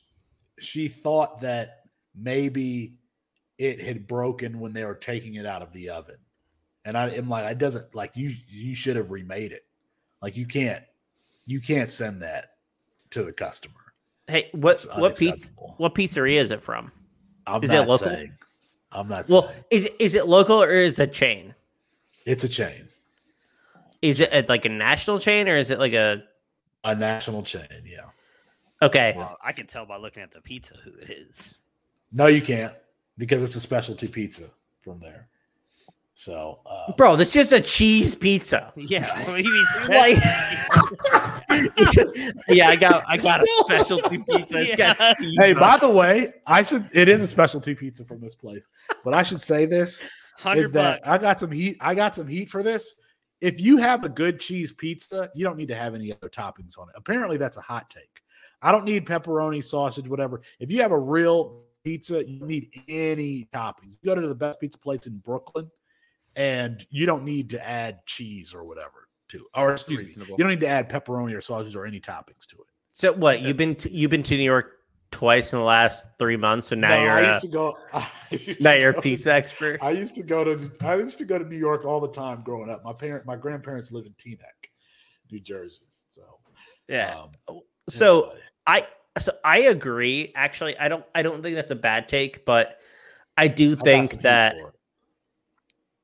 she 0.59 0.88
thought 0.88 1.40
that 1.40 1.81
maybe 2.14 2.95
it 3.59 3.81
had 3.81 4.07
broken 4.09 4.59
when 4.61 4.73
they 4.73 4.85
were 4.85 4.95
taking 4.95 5.35
it 5.35 5.47
out 5.47 5.62
of 5.62 5.73
the 5.73 5.90
oven. 5.90 6.17
And 6.85 6.97
I 6.97 7.09
am 7.11 7.29
like, 7.29 7.50
it 7.50 7.59
doesn't 7.59 7.95
like 7.95 8.12
you 8.17 8.33
you 8.49 8.75
should 8.75 8.97
have 8.97 9.11
remade 9.11 9.52
it. 9.52 9.64
Like 10.23 10.37
you 10.37 10.47
can't 10.47 10.83
you 11.47 11.61
can't 11.61 11.88
send 11.90 12.23
that 12.23 12.52
to 13.11 13.23
the 13.23 13.33
customer. 13.33 13.75
Hey, 14.26 14.49
what 14.52 14.85
what 14.97 15.17
pizza 15.19 15.50
what 15.76 15.95
pizzeria 15.95 16.40
is 16.40 16.50
it 16.50 16.62
from? 16.62 16.90
I'm 17.47 17.62
Is 17.62 17.71
it 17.73 17.81
local? 17.81 17.99
saying. 18.09 18.33
I'm 18.93 19.09
not 19.09 19.29
Well, 19.29 19.49
saying. 19.49 19.64
is 19.71 19.88
is 19.99 20.14
it 20.14 20.26
local 20.26 20.62
or 20.62 20.71
is 20.71 20.99
it 20.99 21.02
a 21.02 21.12
chain? 21.12 21.55
It's 22.26 22.45
a 22.45 22.49
chain. 22.49 22.88
Is 24.02 24.21
it 24.21 24.30
a, 24.33 24.45
like 24.49 24.64
a 24.64 24.69
national 24.71 25.19
chain 25.19 25.49
or 25.49 25.57
is 25.57 25.71
it 25.71 25.78
like 25.78 25.92
a 25.92 26.23
A 26.85 26.95
national 26.95 27.42
chain, 27.42 27.66
yeah. 27.85 28.00
okay? 28.83 29.14
Well, 29.16 29.37
I 29.45 29.52
can 29.52 29.66
tell 29.66 29.85
by 29.87 29.97
looking 29.99 30.23
at 30.23 30.30
the 30.33 30.40
pizza 30.40 30.75
who 30.83 30.90
it 31.02 31.11
is. 31.11 31.54
No, 32.12 32.26
you 32.26 32.40
can't 32.42 32.73
because 33.19 33.42
it's 33.42 33.54
a 33.57 33.61
specialty 33.61 34.09
pizza 34.09 34.45
from 34.80 35.00
there. 35.00 35.28
So, 36.14 36.61
uh, 36.66 36.92
Bro, 36.99 37.16
this 37.16 37.28
is 37.28 37.35
just 37.35 37.52
a 37.52 37.61
cheese 37.61 38.14
pizza. 38.14 38.73
Yeah. 38.76 39.07
what 39.26 39.37
do 39.37 39.42
you 39.42 39.66
mean? 39.88 39.88
Like, 39.99 40.16
yeah, 42.49 42.69
I 42.69 42.76
got 42.76 43.02
I 43.09 43.16
got 43.16 43.42
a 43.42 43.47
specialty 43.61 44.19
pizza. 44.19 44.59
It's 44.59 44.75
got 44.76 44.97
Yeah. 44.99 45.14
cheese. 45.14 45.35
hey, 45.38 45.54
on 45.54 45.61
by 45.61 45.76
the 45.78 45.88
way, 45.88 46.33
I 46.47 46.62
should. 46.62 46.88
It 46.92 47.09
is 47.09 47.23
a 47.23 47.26
specialty 47.26 47.75
pizza 47.75 48.04
from 48.04 48.21
this 48.21 48.35
place, 48.35 48.69
but 49.04 49.14
I 49.14 49.23
should 49.23 49.40
say 49.40 49.66
this 49.66 50.02
is 50.54 50.71
that 50.73 51.00
bucks. 51.02 51.09
I 51.09 51.19
got 51.19 51.38
some 51.38 51.50
heat. 51.52 51.76
I 51.80 51.95
got 51.95 52.14
some 52.14 52.26
heat 52.28 52.50
for 52.50 52.62
this. 52.62 52.95
If 53.40 53.61
you 53.61 53.78
have 53.78 54.04
a 54.04 54.09
good 54.09 54.40
cheese 54.40 54.73
pizza, 54.73 55.30
you 55.35 55.44
don't 55.44 55.56
need 55.56 55.68
to 55.68 55.76
have 55.76 55.94
any 55.94 56.12
other 56.12 56.28
toppings 56.28 56.78
on 56.78 56.88
it. 56.88 56.94
Apparently, 56.97 57.37
that's 57.37 57.56
a 57.56 57.62
hot 57.62 57.90
take. 57.90 58.23
I 58.62 58.73
don't 58.73 58.85
need 58.85 59.06
pepperoni, 59.06 59.64
sausage, 59.64 60.09
whatever. 60.09 60.42
If 60.59 60.70
you 60.70 60.82
have 60.82 60.92
a 60.92 60.99
real 60.99 61.62
pizza, 61.82 62.28
you 62.28 62.44
need 62.44 62.68
any 62.88 63.49
toppings. 63.54 63.99
You 64.02 64.14
go 64.14 64.14
to 64.14 64.28
the 64.28 64.35
best 64.35 64.61
pizza 64.61 64.78
place 64.78 65.06
in 65.06 65.16
Brooklyn, 65.18 65.70
and 66.37 66.87
you 66.90 67.06
don't 67.06 67.25
need 67.25 67.50
to 67.50 67.66
add 67.66 68.04
cheese 68.06 68.54
or 68.54 68.64
whatever 68.64 69.09
to, 69.28 69.47
or 69.54 69.73
excuse 69.73 70.16
me, 70.16 70.25
you 70.28 70.37
don't 70.37 70.49
need 70.49 70.61
to 70.61 70.68
add 70.68 70.90
pepperoni 70.90 71.35
or 71.35 71.40
sausage 71.40 71.75
or 71.75 71.87
any 71.87 72.00
toppings 72.00 72.47
to 72.49 72.56
it. 72.56 72.66
So 72.92 73.12
what? 73.12 73.40
You've 73.40 73.56
been 73.56 73.75
to, 73.76 73.90
you've 73.90 74.11
been 74.11 74.23
to 74.25 74.37
New 74.37 74.42
York 74.42 74.79
twice 75.11 75.52
in 75.52 75.59
the 75.59 75.64
last 75.64 76.09
three 76.19 76.37
months, 76.37 76.69
so 76.69 76.76
now 76.76 76.90
No, 76.90 77.02
you're 77.02 77.12
I 77.12 77.21
a, 77.21 77.29
used 77.35 77.40
to 77.43 77.49
go. 77.49 77.76
Used 78.31 78.61
to 78.62 78.79
you're 78.81 78.90
a 78.90 78.95
go- 78.95 79.00
pizza 79.00 79.33
expert. 79.35 79.81
I 79.83 79.90
used 79.90 80.14
to 80.14 80.23
go 80.23 80.45
to 80.45 80.71
I 80.83 80.95
used 80.97 81.19
to 81.19 81.25
go 81.25 81.37
to 81.38 81.45
New 81.45 81.57
York 81.59 81.85
all 81.85 82.00
the 82.00 82.09
time 82.12 82.43
growing 82.43 82.71
up. 82.71 82.85
My 82.85 82.93
parent, 82.93 83.26
my 83.26 83.35
grandparents 83.37 83.90
live 83.90 84.07
in 84.07 84.12
Teaneck, 84.12 84.71
New 85.33 85.40
Jersey. 85.40 85.87
So 86.09 86.23
Yeah. 86.88 87.25
um, 87.49 87.61
So 87.88 88.23
anyway. 88.31 88.40
I 88.69 88.87
so 89.19 89.33
I 89.45 89.59
agree. 89.62 90.31
Actually, 90.37 90.79
I 90.79 90.88
don't 90.88 91.05
I 91.14 91.23
don't 91.23 91.43
think 91.43 91.57
that's 91.57 91.71
a 91.73 91.76
bad 91.76 92.09
take, 92.09 92.45
but 92.45 92.79
I 93.37 93.49
do 93.49 93.73
I 93.81 93.83
think 93.83 94.23
that 94.23 94.57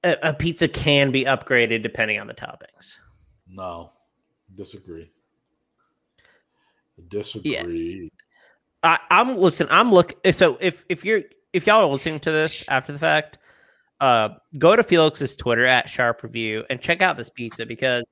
a, 0.03 0.17
a 0.31 0.35
pizza 0.35 0.67
can 0.67 1.13
be 1.13 1.25
upgraded 1.25 1.83
depending 1.85 2.19
on 2.19 2.27
the 2.27 2.35
toppings. 2.35 2.99
no 3.49 3.93
disagree. 4.57 5.11
Disagree. 7.09 8.11
I, 8.87 8.99
I'm 9.11 9.37
listen. 9.37 9.67
I'm 9.71 9.93
look. 9.93 10.15
So 10.33 10.57
if 10.61 10.85
if 10.89 11.05
you're 11.05 11.23
if 11.53 11.67
y'all 11.67 11.83
are 11.83 11.87
listening 11.87 12.21
to 12.21 12.31
this 12.31 12.65
after 12.69 12.93
the 12.93 12.99
fact, 12.99 13.39
uh, 14.01 14.31
go 14.59 14.77
to 14.77 14.83
Felix's 14.83 15.37
Twitter 15.37 15.65
at 15.65 15.89
Sharp 15.89 16.23
Review 16.23 16.65
and 16.71 16.81
check 16.81 17.03
out 17.03 17.17
this 17.17 17.31
pizza 17.31 17.67
because, 17.67 18.05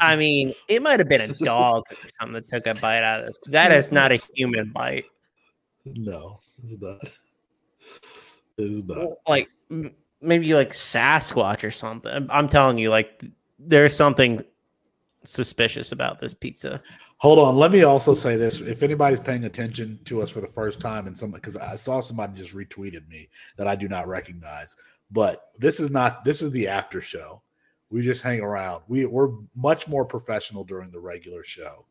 I 0.00 0.16
mean, 0.16 0.54
it 0.68 0.82
might 0.82 1.00
have 1.00 1.08
been 1.08 1.20
a 1.20 1.28
dog 1.28 1.84
or 1.90 1.96
something 2.20 2.34
that 2.34 2.48
took 2.48 2.66
a 2.66 2.74
bite 2.80 3.02
out 3.02 3.20
of 3.20 3.26
this 3.26 3.38
because 3.38 3.52
that 3.52 3.72
is 3.72 3.92
not 3.92 4.12
a 4.12 4.20
human 4.34 4.70
bite. 4.70 5.04
No, 5.84 6.40
it's 6.62 6.80
not. 6.80 7.00
It 8.58 8.70
is 8.70 8.84
not. 8.84 9.08
Like 9.26 9.48
maybe 10.20 10.54
like 10.54 10.70
Sasquatch 10.70 11.64
or 11.64 11.70
something. 11.70 12.28
I'm 12.30 12.48
telling 12.48 12.78
you, 12.78 12.90
like 12.90 13.24
there's 13.58 13.94
something 13.96 14.40
suspicious 15.24 15.92
about 15.92 16.18
this 16.18 16.34
pizza. 16.34 16.82
Hold 17.18 17.38
on. 17.38 17.56
Let 17.56 17.72
me 17.72 17.82
also 17.84 18.14
say 18.14 18.36
this: 18.36 18.60
if 18.60 18.82
anybody's 18.82 19.20
paying 19.20 19.44
attention 19.44 19.98
to 20.04 20.22
us 20.22 20.30
for 20.30 20.40
the 20.40 20.48
first 20.48 20.80
time, 20.80 21.06
and 21.06 21.16
some 21.16 21.30
because 21.30 21.56
I 21.56 21.76
saw 21.76 22.00
somebody 22.00 22.34
just 22.34 22.54
retweeted 22.54 23.08
me 23.08 23.28
that 23.56 23.66
I 23.66 23.76
do 23.76 23.88
not 23.88 24.08
recognize, 24.08 24.76
but 25.10 25.50
this 25.58 25.80
is 25.80 25.90
not. 25.90 26.24
This 26.24 26.42
is 26.42 26.50
the 26.50 26.68
after 26.68 27.00
show. 27.00 27.42
We 27.90 28.02
just 28.02 28.22
hang 28.22 28.40
around. 28.40 28.82
We 28.88 29.06
we're 29.06 29.30
much 29.54 29.86
more 29.86 30.04
professional 30.04 30.64
during 30.64 30.90
the 30.90 31.00
regular 31.00 31.44
show. 31.44 31.86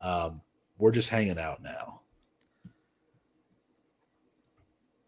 Um, 0.00 0.40
we're 0.78 0.92
just 0.92 1.10
hanging 1.10 1.38
out 1.38 1.62
now. 1.62 2.00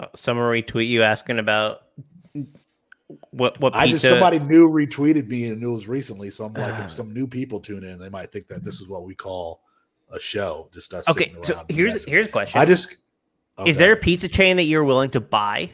Oh, 0.00 0.06
Someone 0.14 0.46
retweet 0.46 0.88
you 0.88 1.02
asking 1.02 1.38
about 1.38 1.82
what 3.30 3.58
what 3.60 3.72
pizza. 3.72 3.82
I 3.82 3.86
just 3.88 4.08
somebody 4.08 4.38
new 4.38 4.68
retweeted 4.68 5.28
me 5.28 5.46
and 5.46 5.62
it 5.62 5.66
was 5.66 5.88
recently. 5.88 6.30
So 6.30 6.44
I'm 6.44 6.52
like, 6.52 6.74
Ah. 6.74 6.84
if 6.84 6.90
some 6.90 7.12
new 7.12 7.26
people 7.26 7.60
tune 7.60 7.84
in, 7.84 7.98
they 7.98 8.08
might 8.08 8.32
think 8.32 8.48
that 8.48 8.64
this 8.64 8.80
is 8.80 8.88
what 8.88 9.04
we 9.04 9.14
call 9.14 9.62
a 10.10 10.20
show. 10.20 10.68
Just 10.72 10.94
us. 10.94 11.08
Okay, 11.08 11.34
so 11.42 11.64
here's 11.68 11.94
messing. 11.94 12.12
here's 12.12 12.28
a 12.28 12.32
question. 12.32 12.60
I 12.60 12.64
just. 12.64 12.96
Is 13.66 13.78
there 13.78 13.92
a 13.92 13.96
pizza 13.96 14.26
chain 14.28 14.56
that 14.56 14.64
you're 14.64 14.82
willing 14.82 15.10
to 15.10 15.20
buy? 15.20 15.70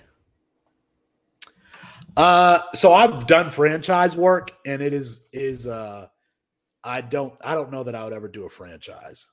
Uh, 2.16 2.60
so 2.74 2.92
I've 2.92 3.26
done 3.26 3.48
franchise 3.50 4.16
work, 4.16 4.52
and 4.66 4.82
it 4.82 4.92
is 4.92 5.22
is 5.32 5.66
uh, 5.66 6.08
I 6.84 7.00
don't 7.00 7.34
I 7.40 7.54
don't 7.54 7.70
know 7.70 7.82
that 7.84 7.94
I 7.94 8.04
would 8.04 8.12
ever 8.12 8.28
do 8.28 8.44
a 8.44 8.48
franchise 8.48 9.30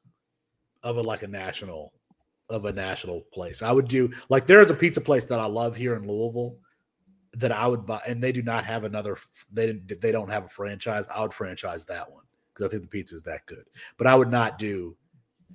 of 0.84 0.98
a 0.98 1.02
like 1.02 1.24
a 1.24 1.28
national 1.28 1.94
of 2.50 2.66
a 2.66 2.72
national 2.72 3.22
place. 3.34 3.62
I 3.62 3.72
would 3.72 3.88
do 3.88 4.12
like 4.30 4.48
there's 4.48 4.72
a 4.72 4.76
pizza 4.76 5.02
place 5.02 5.26
that 5.26 5.40
I 5.40 5.46
love 5.46 5.76
here 5.76 5.96
in 5.96 6.08
Louisville 6.08 6.58
that 7.34 7.52
I 7.52 7.68
would 7.68 7.86
buy, 7.86 8.02
and 8.08 8.22
they 8.22 8.32
do 8.32 8.42
not 8.42 8.64
have 8.64 8.84
another. 8.84 9.18
They 9.52 9.68
didn't. 9.68 10.02
They 10.02 10.12
don't 10.12 10.30
have 10.30 10.46
a 10.46 10.50
franchise. 10.50 11.08
I 11.14 11.22
would 11.22 11.34
franchise 11.34 11.86
that 11.86 12.12
one 12.12 12.24
because 12.54 12.68
I 12.68 12.70
think 12.70 12.84
the 12.84 12.90
pizza 12.90 13.16
is 13.16 13.24
that 13.24 13.46
good. 13.46 13.66
But 13.98 14.08
I 14.08 14.16
would 14.16 14.32
not 14.32 14.60
do. 14.60 14.96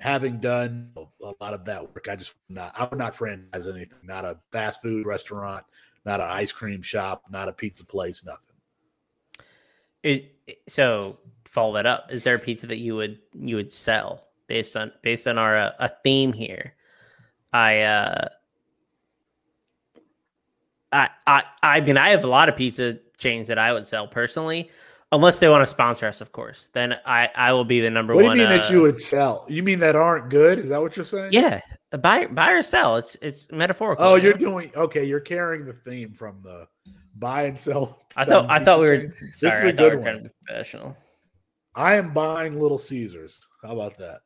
Having 0.00 0.40
done 0.40 0.90
a 0.96 1.32
lot 1.40 1.52
of 1.52 1.66
that 1.66 1.82
work, 1.82 2.08
I 2.10 2.16
just 2.16 2.34
not. 2.48 2.72
I 2.74 2.84
would 2.84 2.98
not 2.98 3.14
franchise 3.14 3.68
anything. 3.68 3.98
Not 4.02 4.24
a 4.24 4.38
fast 4.50 4.80
food 4.80 5.06
restaurant 5.06 5.64
not 6.04 6.20
an 6.20 6.28
ice 6.28 6.52
cream 6.52 6.82
shop, 6.82 7.24
not 7.30 7.48
a 7.48 7.52
pizza 7.52 7.84
place, 7.84 8.24
nothing. 8.24 8.56
It, 10.02 10.36
so 10.68 11.18
follow 11.44 11.74
that 11.74 11.86
up. 11.86 12.10
Is 12.10 12.22
there 12.22 12.34
a 12.34 12.38
pizza 12.38 12.66
that 12.66 12.78
you 12.78 12.96
would 12.96 13.18
you 13.34 13.56
would 13.56 13.72
sell 13.72 14.26
based 14.48 14.76
on 14.76 14.90
based 15.02 15.28
on 15.28 15.38
our 15.38 15.56
uh, 15.56 15.72
a 15.78 15.90
theme 16.02 16.32
here? 16.32 16.74
I 17.52 17.80
uh 17.80 18.28
I 20.92 21.10
I 21.26 21.44
I 21.62 21.80
mean 21.80 21.96
I 21.96 22.10
have 22.10 22.24
a 22.24 22.28
lot 22.28 22.48
of 22.48 22.56
pizza 22.56 22.98
chains 23.18 23.48
that 23.48 23.58
I 23.58 23.72
would 23.72 23.86
sell 23.86 24.06
personally, 24.08 24.70
unless 25.12 25.38
they 25.38 25.48
want 25.48 25.62
to 25.62 25.66
sponsor 25.66 26.06
us, 26.06 26.20
of 26.20 26.32
course. 26.32 26.68
Then 26.72 26.98
I 27.06 27.28
I 27.34 27.52
will 27.52 27.64
be 27.64 27.80
the 27.80 27.90
number 27.90 28.14
one. 28.14 28.24
What 28.24 28.34
do 28.34 28.40
you 28.40 28.48
mean 28.48 28.52
uh, 28.58 28.62
that 28.62 28.70
you 28.70 28.82
would 28.82 28.98
sell? 28.98 29.46
You 29.48 29.62
mean 29.62 29.78
that 29.80 29.96
aren't 29.96 30.30
good? 30.30 30.58
Is 30.58 30.68
that 30.70 30.80
what 30.80 30.96
you're 30.96 31.04
saying? 31.04 31.32
Yeah, 31.32 31.60
buy 32.00 32.26
buy 32.26 32.52
or 32.52 32.62
sell. 32.62 32.96
It's 32.96 33.16
it's 33.22 33.50
metaphorical. 33.52 34.04
Oh, 34.04 34.14
you 34.16 34.24
you're 34.24 34.32
know? 34.34 34.38
doing 34.38 34.72
okay. 34.76 35.04
You're 35.04 35.20
carrying 35.20 35.64
the 35.66 35.72
theme 35.72 36.12
from 36.12 36.40
the 36.40 36.66
buy 37.16 37.44
and 37.44 37.58
sell. 37.58 38.00
I 38.16 38.24
thought 38.24 38.50
I 38.50 38.58
thought 38.62 38.80
we 38.80 38.86
were. 38.88 38.98
chain. 38.98 39.12
Sorry, 39.34 39.58
is 39.58 39.64
I 39.64 39.68
a 39.68 39.72
good 39.72 39.92
we 39.92 39.96
one. 39.98 40.04
kind 40.04 40.26
of 40.26 40.32
professional. 40.46 40.96
I 41.74 41.94
am 41.94 42.12
buying 42.12 42.60
Little 42.60 42.76
Caesars. 42.78 43.40
How 43.62 43.70
about 43.72 43.96
that? 43.98 44.20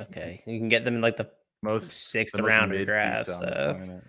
Okay, 0.00 0.42
you 0.46 0.58
can 0.58 0.68
get 0.68 0.84
them 0.84 0.96
in 0.96 1.00
like 1.00 1.16
the 1.16 1.30
Most 1.62 1.92
sixth 1.92 2.34
the 2.34 2.42
most 2.42 2.48
round 2.50 2.72
of 2.72 2.78
mid 2.78 2.86
drafts. 2.88 3.28
pizza 3.28 3.40
So. 3.40 4.00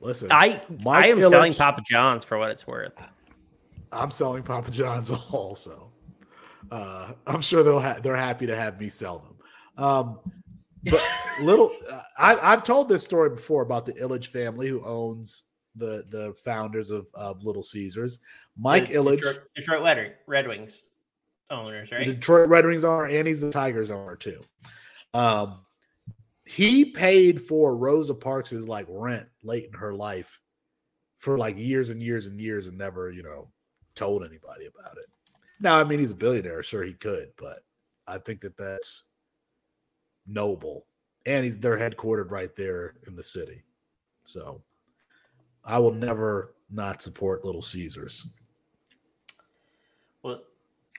Listen, 0.00 0.28
I 0.30 0.60
Mike 0.84 1.04
I 1.04 1.08
am 1.08 1.20
selling 1.20 1.52
Papa 1.52 1.82
John's 1.84 2.24
for 2.24 2.38
what 2.38 2.50
it's 2.50 2.66
worth. 2.66 3.02
I'm 3.90 4.10
selling 4.10 4.42
Papa 4.42 4.70
John's 4.70 5.10
also. 5.32 5.90
Uh, 6.70 7.12
I'm 7.26 7.40
sure 7.40 7.62
they'll 7.62 7.80
ha- 7.80 7.98
they're 8.02 8.16
happy 8.16 8.46
to 8.46 8.56
have 8.56 8.80
me 8.80 8.88
sell 8.88 9.18
them. 9.18 9.84
Um, 9.84 10.18
but 10.84 11.02
little, 11.40 11.72
uh, 11.90 12.02
I, 12.18 12.52
I've 12.52 12.62
told 12.62 12.88
this 12.88 13.04
story 13.04 13.30
before 13.30 13.62
about 13.62 13.86
the 13.86 13.92
Ilitch 13.94 14.26
family 14.28 14.68
who 14.68 14.84
owns 14.84 15.44
the 15.74 16.04
the 16.08 16.34
founders 16.44 16.90
of, 16.90 17.08
of 17.14 17.44
Little 17.44 17.62
Caesars. 17.62 18.20
Mike 18.56 18.88
The 18.88 18.94
Ilitch, 18.94 19.16
Detroit, 19.18 19.40
Detroit 19.54 19.82
Red, 19.82 20.14
Red 20.26 20.48
Wings 20.48 20.88
owners, 21.50 21.90
the 21.90 21.96
right? 21.96 22.06
Detroit 22.06 22.48
Red 22.48 22.66
Wings 22.66 22.84
owner, 22.84 23.06
and 23.06 23.26
he's 23.26 23.40
the 23.40 23.50
Tigers 23.50 23.90
owner 23.90 24.16
too. 24.16 24.40
Um, 25.14 25.60
he 26.46 26.84
paid 26.84 27.40
for 27.40 27.76
Rosa 27.76 28.14
Parks's 28.14 28.68
like 28.68 28.86
rent 28.88 29.26
late 29.42 29.66
in 29.66 29.72
her 29.72 29.92
life 29.92 30.40
for 31.18 31.36
like 31.36 31.58
years 31.58 31.90
and 31.90 32.00
years 32.00 32.26
and 32.26 32.40
years 32.40 32.68
and 32.68 32.78
never, 32.78 33.10
you 33.10 33.24
know, 33.24 33.50
told 33.96 34.22
anybody 34.22 34.66
about 34.66 34.96
it. 34.96 35.06
Now, 35.58 35.78
I 35.78 35.84
mean, 35.84 35.98
he's 35.98 36.12
a 36.12 36.16
billionaire, 36.16 36.62
sure 36.62 36.84
he 36.84 36.92
could, 36.92 37.30
but 37.36 37.64
I 38.06 38.18
think 38.18 38.40
that 38.42 38.56
that's 38.56 39.04
noble, 40.26 40.86
and 41.24 41.44
he's 41.44 41.58
they're 41.58 41.78
headquartered 41.78 42.30
right 42.30 42.54
there 42.54 42.94
in 43.08 43.16
the 43.16 43.22
city, 43.22 43.64
so 44.22 44.62
I 45.64 45.78
will 45.78 45.92
never 45.92 46.54
not 46.70 47.02
support 47.02 47.44
Little 47.44 47.62
Caesars. 47.62 48.34
Well, 50.22 50.42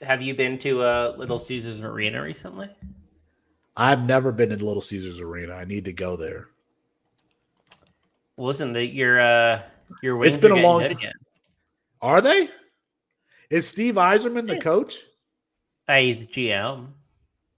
have 0.01 0.21
you 0.21 0.33
been 0.33 0.57
to 0.59 0.81
uh, 0.81 1.15
Little 1.17 1.39
Caesars 1.39 1.79
Arena 1.79 2.21
recently? 2.21 2.69
I've 3.77 4.03
never 4.03 4.31
been 4.31 4.51
in 4.51 4.59
Little 4.59 4.81
Caesars 4.81 5.19
Arena. 5.21 5.53
I 5.53 5.63
need 5.63 5.85
to 5.85 5.93
go 5.93 6.15
there. 6.15 6.47
Listen, 8.37 8.73
the, 8.73 8.85
your 8.85 9.19
uh, 9.19 9.61
your 10.01 10.17
wings 10.17 10.35
It's 10.35 10.43
been 10.43 10.51
a 10.51 10.55
long 10.61 10.81
time. 10.81 10.91
again. 10.91 11.13
Are 12.01 12.21
they? 12.21 12.49
Is 13.49 13.67
Steve 13.67 13.95
Yzerman 13.95 14.47
the 14.47 14.59
coach? 14.59 15.01
Uh, 15.87 15.97
he's 15.99 16.25
GM. 16.25 16.87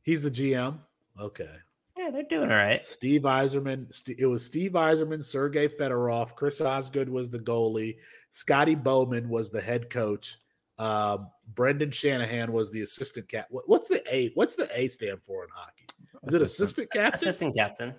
He's 0.03 0.21
the 0.21 0.31
GM. 0.31 0.77
Okay. 1.19 1.49
Yeah, 1.97 2.11
they're 2.11 2.23
doing 2.23 2.49
all 2.49 2.57
right. 2.57 2.85
Steve 2.85 3.23
Yzerman. 3.23 3.93
St- 3.93 4.19
It 4.19 4.25
was 4.25 4.45
Steve 4.45 4.71
Yzerman, 4.73 5.23
Sergey 5.23 5.67
Fedorov, 5.67 6.35
Chris 6.35 6.61
Osgood 6.61 7.09
was 7.09 7.29
the 7.29 7.39
goalie, 7.39 7.97
Scotty 8.29 8.75
Bowman 8.75 9.27
was 9.27 9.49
the 9.49 9.59
head 9.59 9.89
coach. 9.89 10.37
Um, 10.77 11.29
Brendan 11.55 11.91
Shanahan 11.91 12.53
was 12.53 12.71
the 12.71 12.81
assistant 12.83 13.27
cat. 13.27 13.47
What, 13.49 13.67
what's 13.67 13.89
the 13.89 14.01
A? 14.13 14.31
What's 14.35 14.55
the 14.55 14.69
A 14.73 14.87
stand 14.87 15.21
for 15.23 15.43
in 15.43 15.49
hockey? 15.53 15.87
Is 16.23 16.33
it 16.33 16.41
assistant 16.41 16.91
captain? 16.91 17.13
Assistant 17.15 17.55
captain. 17.55 17.95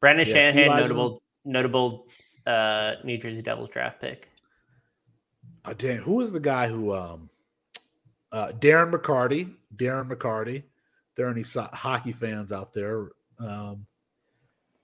Brandon 0.00 0.26
Yeah, 0.26 0.34
Shanahan, 0.34 0.76
notable 0.80 1.22
notable 1.44 2.08
uh, 2.46 2.94
New 3.04 3.18
Jersey 3.18 3.42
Devils 3.42 3.70
draft 3.70 4.00
pick. 4.00 4.30
Damn. 5.78 6.02
Who 6.02 6.20
is 6.20 6.32
the 6.32 6.40
guy 6.40 6.68
who? 6.68 6.94
Um, 6.94 7.30
uh, 8.32 8.48
Darren 8.58 8.92
McCarty. 8.92 9.54
Darren 9.76 10.10
McCarty. 10.10 10.64
There 11.14 11.26
are 11.26 11.30
any 11.30 11.42
so- 11.42 11.70
hockey 11.72 12.12
fans 12.12 12.52
out 12.52 12.72
there? 12.72 13.08
Um, 13.38 13.86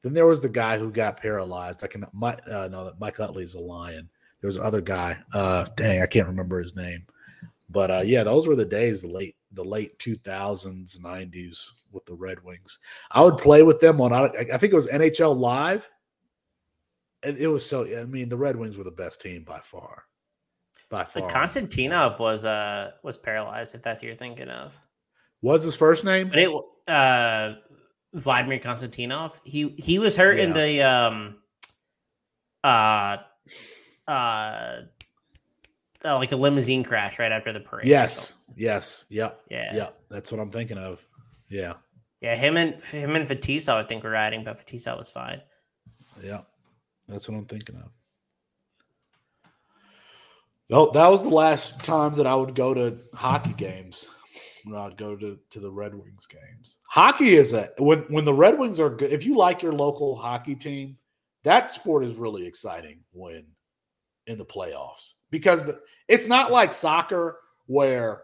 Then 0.03 0.15
there 0.15 0.27
was 0.27 0.41
the 0.41 0.49
guy 0.49 0.79
who 0.79 0.91
got 0.91 1.21
paralyzed. 1.21 1.85
I 1.85 1.89
can 1.89 2.07
my 2.13 2.35
uh, 2.51 2.69
no, 2.71 2.93
Mike 2.99 3.21
Utley's 3.21 3.55
a 3.55 3.61
lion. 3.61 4.09
There 4.41 4.49
was 4.49 4.59
other 4.59 4.81
guy. 4.81 5.19
Uh, 5.33 5.67
dang, 5.77 6.01
I 6.01 6.07
can't 6.07 6.29
remember 6.29 6.61
his 6.61 6.75
name. 6.75 7.05
But 7.69 7.91
uh, 7.91 8.03
yeah, 8.05 8.25
those 8.25 8.47
were 8.47 8.57
the 8.57 8.65
days, 8.65 9.03
the 9.03 9.09
late 9.09 9.37
the 9.53 9.65
late 9.65 9.99
two 9.99 10.17
thousands, 10.17 11.01
nineties 11.01 11.73
with 11.93 12.05
the 12.07 12.15
Red 12.15 12.43
Wings. 12.45 12.79
I 13.11 13.23
would 13.23 13.39
play 13.39 13.63
with 13.63 13.81
them 13.81 14.01
on. 14.01 14.13
I 14.13 14.29
think 14.59 14.73
it 14.73 14.75
was 14.75 14.89
NHL 14.89 15.37
Live. 15.37 15.91
And 17.23 17.37
it 17.37 17.49
was 17.49 17.69
so. 17.69 17.85
I 17.85 18.05
mean, 18.05 18.29
the 18.29 18.37
Red 18.37 18.57
Wings 18.57 18.77
were 18.77 18.85
the 18.85 18.91
best 18.91 19.21
team 19.21 19.45
by 19.45 19.61
far. 19.61 20.05
By 20.89 21.05
far. 21.05 21.23
But 21.23 21.31
Konstantinov 21.31 22.19
was 22.19 22.45
uh 22.45 22.93
was 23.03 23.19
paralyzed. 23.19 23.75
If 23.75 23.83
that's 23.83 24.01
what 24.01 24.07
you're 24.07 24.17
thinking 24.17 24.49
of, 24.49 24.73
was 25.43 25.63
his 25.63 25.77
first 25.77 26.05
name? 26.05 26.29
but 26.29 26.39
it 26.39 26.51
uh 26.89 27.55
Vladimir 28.15 28.59
Konstantinov. 28.59 29.39
He 29.45 29.75
he 29.77 29.99
was 29.99 30.17
hurt 30.17 30.39
in 30.39 30.53
the 30.53 30.83
um 30.83 31.37
uh 32.65 33.19
uh. 34.09 34.81
Uh, 36.05 36.17
like 36.17 36.33
a 36.33 36.37
limousine 36.37 36.83
crash 36.83 37.19
right 37.19 37.33
after 37.33 37.53
the 37.53 37.61
parade. 37.61 37.87
Yes. 37.87 38.37
Yes. 38.57 39.07
Yep. 39.11 39.41
Yeah. 39.51 39.75
Yep. 39.75 40.01
That's 40.09 40.33
what 40.33 40.41
I'm 40.41 40.51
thinking 40.51 40.79
of. 40.79 41.07
Yeah. 41.49 41.75
Yeah. 42.21 42.37
Him 42.37 42.57
and 42.57 42.83
him 42.85 43.17
and 43.17 43.29
Fetisov, 43.29 43.75
I 43.75 43.85
think, 43.85 44.05
were 44.05 44.11
riding, 44.11 44.45
but 44.45 44.65
Fetisov 44.65 44.97
was 44.97 45.11
fine. 45.11 45.43
Yeah, 46.23 46.41
that's 47.09 47.29
what 47.29 47.37
I'm 47.39 47.47
thinking 47.47 47.77
of. 47.77 47.91
Well, 50.69 50.91
that 50.93 51.09
was 51.09 51.23
the 51.23 51.31
last 51.31 51.81
times 51.81 52.17
that 52.17 52.27
I 52.27 52.35
would 52.35 52.55
go 52.55 52.75
to 52.75 52.99
hockey 53.15 53.53
games. 53.53 54.09
When 54.65 54.79
I'd 54.79 54.99
go 54.99 55.17
to, 55.17 55.39
to 55.51 55.61
the 55.61 55.71
Red 55.71 55.95
Wings 55.95 56.27
games. 56.27 56.81
Hockey 56.87 57.31
is 57.31 57.55
a 57.55 57.71
when 57.79 58.01
when 58.11 58.27
the 58.27 58.35
Red 58.35 58.59
Wings 58.59 58.79
are 58.79 58.91
good. 58.91 59.11
If 59.11 59.25
you 59.25 59.35
like 59.37 59.63
your 59.63 59.73
local 59.73 60.17
hockey 60.17 60.55
team, 60.55 60.99
that 61.45 61.73
sport 61.73 62.05
is 62.05 62.17
really 62.17 62.47
exciting 62.47 63.01
when 63.13 63.47
in 64.31 64.39
the 64.39 64.45
playoffs. 64.45 65.15
Because 65.31 65.65
the, 65.65 65.81
it's 66.07 66.29
not 66.29 66.53
like 66.53 66.73
soccer 66.73 67.39
where 67.67 68.23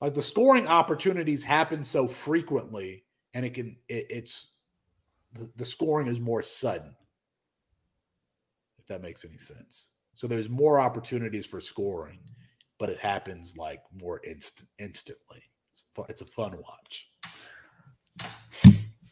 like 0.00 0.14
the 0.14 0.22
scoring 0.22 0.68
opportunities 0.68 1.42
happen 1.42 1.82
so 1.82 2.06
frequently 2.06 3.04
and 3.34 3.44
it 3.44 3.54
can 3.54 3.76
it, 3.88 4.06
it's 4.08 4.58
the, 5.32 5.50
the 5.56 5.64
scoring 5.64 6.06
is 6.06 6.20
more 6.20 6.42
sudden 6.42 6.94
if 8.78 8.86
that 8.86 9.02
makes 9.02 9.24
any 9.24 9.38
sense. 9.38 9.88
So 10.14 10.28
there's 10.28 10.48
more 10.48 10.78
opportunities 10.78 11.44
for 11.44 11.60
scoring 11.60 12.20
but 12.78 12.88
it 12.88 13.00
happens 13.00 13.56
like 13.56 13.80
more 14.00 14.18
inst- 14.18 14.64
instantly. 14.78 15.42
It's, 15.70 15.84
fu- 15.94 16.06
it's 16.08 16.20
a 16.20 16.26
fun 16.26 16.56
watch. 16.56 17.08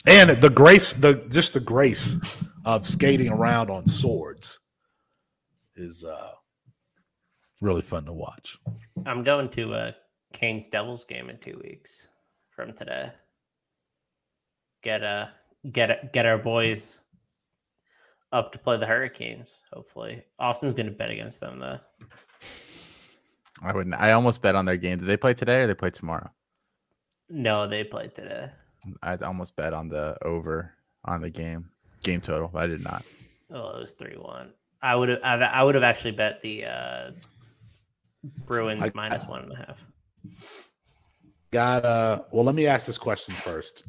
And 0.07 0.41
the 0.41 0.51
grace 0.51 0.93
the 0.93 1.27
just 1.31 1.55
the 1.55 1.61
grace 1.61 2.19
of 2.65 2.87
skating 2.87 3.31
around 3.31 3.69
on 3.69 3.87
swords 3.87 4.60
is 5.81 6.05
uh 6.05 6.33
really 7.61 7.83
fun 7.83 8.05
to 8.05 8.13
watch 8.13 8.59
I'm 9.07 9.23
going 9.23 9.49
to 9.51 9.75
a 9.75 9.95
Canes 10.33 10.67
Devils 10.67 11.05
game 11.05 11.29
in 11.29 11.39
two 11.39 11.61
weeks 11.65 12.07
from 12.51 12.73
today. 12.73 13.11
Get 14.83 15.03
uh 15.03 15.27
get 15.73 16.13
get 16.13 16.27
our 16.27 16.39
boys 16.39 17.01
up 18.33 18.53
to 18.53 18.59
play 18.59 18.77
the 18.77 18.87
Hurricanes. 18.87 19.63
Hopefully, 19.73 20.23
Austin's 20.39 20.75
going 20.75 20.87
to 20.87 20.93
bet 20.93 21.11
against 21.11 21.41
them 21.41 21.59
though. 21.59 21.79
I 23.63 23.75
wouldn't. 23.75 23.95
I 23.97 24.13
almost 24.13 24.41
bet 24.41 24.55
on 24.55 24.65
their 24.65 24.77
game. 24.77 24.99
Did 24.99 25.09
they 25.09 25.17
play 25.17 25.35
today 25.35 25.63
or 25.63 25.67
they 25.67 25.75
play 25.75 25.91
tomorrow? 25.91 26.31
No, 27.29 27.67
they 27.69 27.85
played 27.85 28.15
today. 28.15 28.51
I 29.03 29.17
almost 29.17 29.57
bet 29.57 29.75
on 29.75 29.89
the 29.89 30.17
over 30.25 30.73
on 31.05 31.21
the 31.21 31.31
game 31.31 31.69
game 32.03 32.21
total. 32.21 32.49
But 32.53 32.63
I 32.63 32.67
did 32.69 32.83
not. 32.83 33.05
Oh, 33.51 33.77
it 33.77 33.81
was 33.81 33.93
three 33.93 34.17
one. 34.17 34.53
I 34.83 34.97
would 34.97 35.09
have 35.11 35.21
I, 35.23 35.37
I 35.37 35.63
would 35.63 35.75
have 35.75 35.85
actually 35.85 36.13
bet 36.13 36.41
the 36.41 36.65
uh 36.65 37.11
Bruins 38.47 38.83
I- 38.83 38.93
minus 38.95 39.25
one 39.27 39.43
and 39.43 39.53
a 39.53 39.57
half. 39.57 39.85
got 41.51 41.85
uh 41.85 42.23
well 42.33 42.45
let 42.45 42.55
me 42.55 42.67
ask 42.67 42.87
this 42.87 42.99
question 42.99 43.35
first 43.35 43.85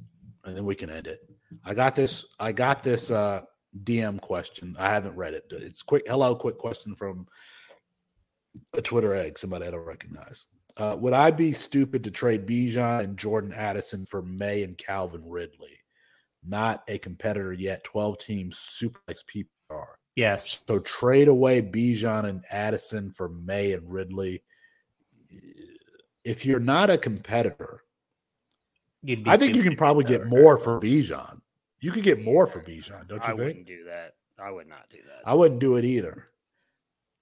and 0.46 0.56
then 0.56 0.66
we 0.66 0.76
can 0.76 0.90
end 0.90 1.08
it. 1.08 1.20
I 1.66 1.74
got 1.74 1.96
this 1.96 2.26
i 2.40 2.52
got 2.52 2.84
this 2.84 3.12
uh 3.12 3.42
dm 3.84 4.20
question. 4.20 4.76
I 4.80 4.90
haven't 4.90 5.16
read 5.16 5.34
it. 5.34 5.46
It's 5.52 5.82
quick 5.84 6.04
hello 6.08 6.36
quick 6.36 6.58
question 6.58 6.96
from 6.96 7.26
a 8.74 8.82
twitter 8.82 9.14
egg 9.14 9.38
somebody 9.38 9.66
i 9.66 9.72
don't 9.72 9.86
recognize. 9.86 10.46
Uh, 10.78 10.96
would 11.00 11.14
i 11.14 11.30
be 11.32 11.52
stupid 11.52 12.04
to 12.04 12.12
trade 12.12 12.46
bijan 12.48 13.02
and 13.04 13.18
jordan 13.18 13.54
addison 13.54 14.06
for 14.06 14.22
maye 14.22 14.64
and 14.64 14.78
calvin 14.78 15.22
ridley? 15.26 15.78
Not 16.44 16.84
a 16.88 16.98
competitor 16.98 17.54
yet. 17.54 17.84
12 17.84 18.18
teams 18.18 18.58
superflex 18.82 19.20
ppr 19.26 19.86
Yes. 20.16 20.62
so 20.68 20.80
trade 20.80 21.28
away 21.28 21.62
Bijan 21.62 22.26
and 22.26 22.44
Addison 22.50 23.12
for 23.12 23.30
Maye 23.30 23.74
and 23.74 23.92
Ridley. 23.92 24.44
If 26.24 26.46
you're 26.46 26.60
not 26.60 26.90
a 26.90 26.98
competitor, 26.98 27.82
You'd 29.04 29.24
be 29.24 29.32
I 29.32 29.38
think 29.38 29.56
you 29.56 29.64
can 29.64 29.76
probably 29.76 30.04
get 30.04 30.28
more 30.28 30.58
for 30.58 30.80
Bijan. 30.80 31.42
You 31.80 31.92
could 31.92 32.04
get 32.04 32.24
more 32.24 32.46
for 32.46 32.62
Bijan, 32.62 33.08
don't 33.08 33.24
I 33.24 33.32
you 33.32 33.38
think? 33.38 33.40
I 33.40 33.46
wouldn't 33.46 33.68
do 33.68 33.84
that. 33.86 34.14
I 34.40 34.52
would 34.52 34.68
not 34.68 34.90
do 34.90 34.98
that. 35.08 35.22
I 35.26 35.34
wouldn't 35.34 35.60
do 35.60 35.76
it 35.78 35.86
either. 35.86 36.28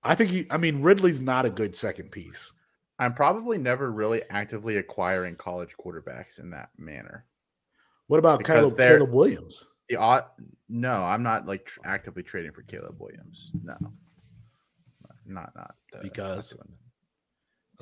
I 0.04 0.16
think 0.16 0.32
you. 0.32 0.46
I 0.50 0.58
mean, 0.58 0.82
Ridley's 0.82 1.22
not 1.22 1.46
a 1.46 1.50
good 1.50 1.76
second 1.76 2.12
piece. 2.12 2.54
I'm 3.00 3.14
probably 3.14 3.58
never 3.58 3.92
really 3.92 4.24
actively 4.30 4.78
acquiring 4.78 5.36
college 5.36 5.76
quarterbacks 5.78 6.40
in 6.40 6.50
that 6.50 6.70
manner. 6.78 7.26
What 8.08 8.20
about 8.20 8.44
Caleb, 8.44 8.78
Caleb 8.78 9.12
Williams? 9.12 9.66
The 9.90 9.96
odd, 9.98 10.26
no, 10.68 11.04
I'm 11.04 11.24
not 11.24 11.48
like 11.48 11.66
tr- 11.66 11.80
actively 11.84 12.22
trading 12.24 12.52
for 12.52 12.62
Caleb 12.62 12.98
Williams. 13.00 13.52
No, 13.64 13.76
not 15.26 15.56
not 15.56 15.76
uh, 15.96 16.00
Because? 16.04 16.56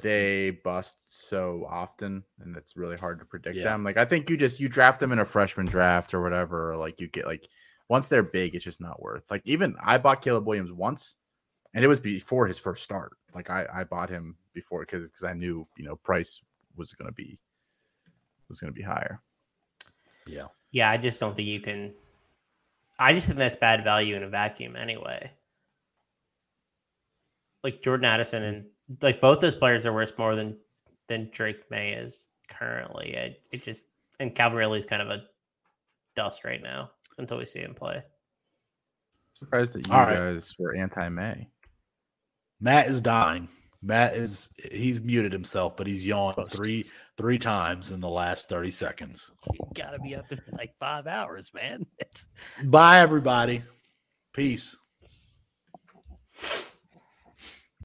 they 0.04 0.52
bust 0.52 0.96
so 1.10 1.66
often, 1.70 2.24
and 2.40 2.56
it's 2.56 2.78
really 2.78 2.96
hard 2.98 3.20
to 3.20 3.26
predict 3.26 3.58
Yeah. 3.58 3.64
them. 3.66 3.84
Like 3.84 3.98
I 3.98 4.06
think 4.06 4.30
you 4.30 4.38
just 4.38 4.60
you 4.60 4.70
draft 4.70 5.00
them 5.00 5.12
in 5.12 5.20
a 5.20 5.26
freshman 5.26 5.66
draft 5.66 6.14
or 6.14 6.22
whatever, 6.22 6.72
or 6.72 6.78
like 6.78 7.02
you 7.02 7.08
get 7.08 7.26
like 7.26 7.48
once 7.90 8.08
they're 8.08 8.24
big, 8.24 8.56
it's 8.56 8.64
just 8.64 8.80
not 8.82 9.02
worth. 9.02 9.30
Like 9.32 9.42
even 9.46 9.76
I 9.82 9.98
bought 9.98 10.22
Caleb 10.22 10.46
Williams 10.46 10.72
once, 10.72 11.16
and 11.74 11.84
it 11.84 11.88
was 11.88 12.00
before 12.00 12.48
his 12.48 12.60
first 12.60 12.84
start. 12.84 13.14
Like 13.34 13.50
I 13.50 13.66
I 13.74 13.84
bought 13.84 14.10
him 14.10 14.38
before 14.54 14.82
because 14.82 15.04
because 15.04 15.24
I 15.24 15.34
knew 15.34 15.68
you 15.78 15.84
know 15.84 15.96
price 15.98 16.42
was 16.76 16.94
gonna 16.94 17.12
be 17.12 17.40
was 18.48 18.60
gonna 18.62 18.72
be 18.72 18.84
higher. 18.84 19.22
Yeah. 20.26 20.48
Yeah, 20.78 20.92
I 20.92 20.98
just 20.98 21.20
don't 21.20 21.36
think 21.36 21.48
you 21.48 21.60
can. 21.60 21.92
I 23.00 23.12
just 23.12 23.26
think 23.26 23.40
that's 23.40 23.56
bad 23.56 23.84
value 23.84 24.16
in 24.16 24.22
a 24.22 24.30
vacuum 24.30 24.76
anyway. 24.76 25.32
Like 27.64 27.82
Jordan 27.82 28.06
Addison 28.06 28.44
and 28.44 28.66
like 29.02 29.20
both 29.20 29.40
those 29.40 29.56
players 29.56 29.88
are 29.88 29.94
worth 29.94 30.16
more 30.20 30.36
than 30.36 30.56
than 31.08 31.32
Drake 31.32 31.64
Maye 31.72 31.94
is 31.94 32.28
currently. 32.48 33.16
It, 33.16 33.42
it 33.52 33.64
just 33.64 33.86
and 34.20 34.36
Calvin 34.36 34.60
Ridley's 34.60 34.86
kind 34.86 35.02
of 35.02 35.10
a 35.10 35.24
dust 36.16 36.46
right 36.46 36.62
now 36.62 36.92
until 37.18 37.40
we 37.40 37.46
see 37.46 37.62
him 37.62 37.74
play. 37.74 38.04
Surprised 39.34 39.74
that 39.74 39.88
you 39.88 39.94
All 39.96 40.02
right. 40.02 40.14
guys 40.16 40.54
were 40.60 40.76
anti 40.76 41.10
Maye. 41.10 41.50
Matt 42.62 42.88
is 42.88 43.02
dying. 43.02 43.50
Matt 43.82 44.16
is 44.16 44.50
he's 44.72 45.02
muted 45.02 45.32
himself, 45.32 45.78
but 45.78 45.88
he's 45.88 46.06
yawned 46.06 46.38
three 46.50 46.90
three 47.18 47.38
times 47.38 47.92
in 47.92 48.00
the 48.00 48.10
last 48.10 48.50
thirty 48.50 48.72
seconds. 48.72 49.32
You 49.52 49.60
gotta 49.76 50.00
be 50.00 50.16
up 50.16 50.32
in 50.32 50.40
like 50.58 50.74
five 50.80 51.08
hours, 51.08 51.52
man. 51.54 51.86
Bye, 52.64 53.00
everybody. 53.00 53.62
Peace. 54.34 54.78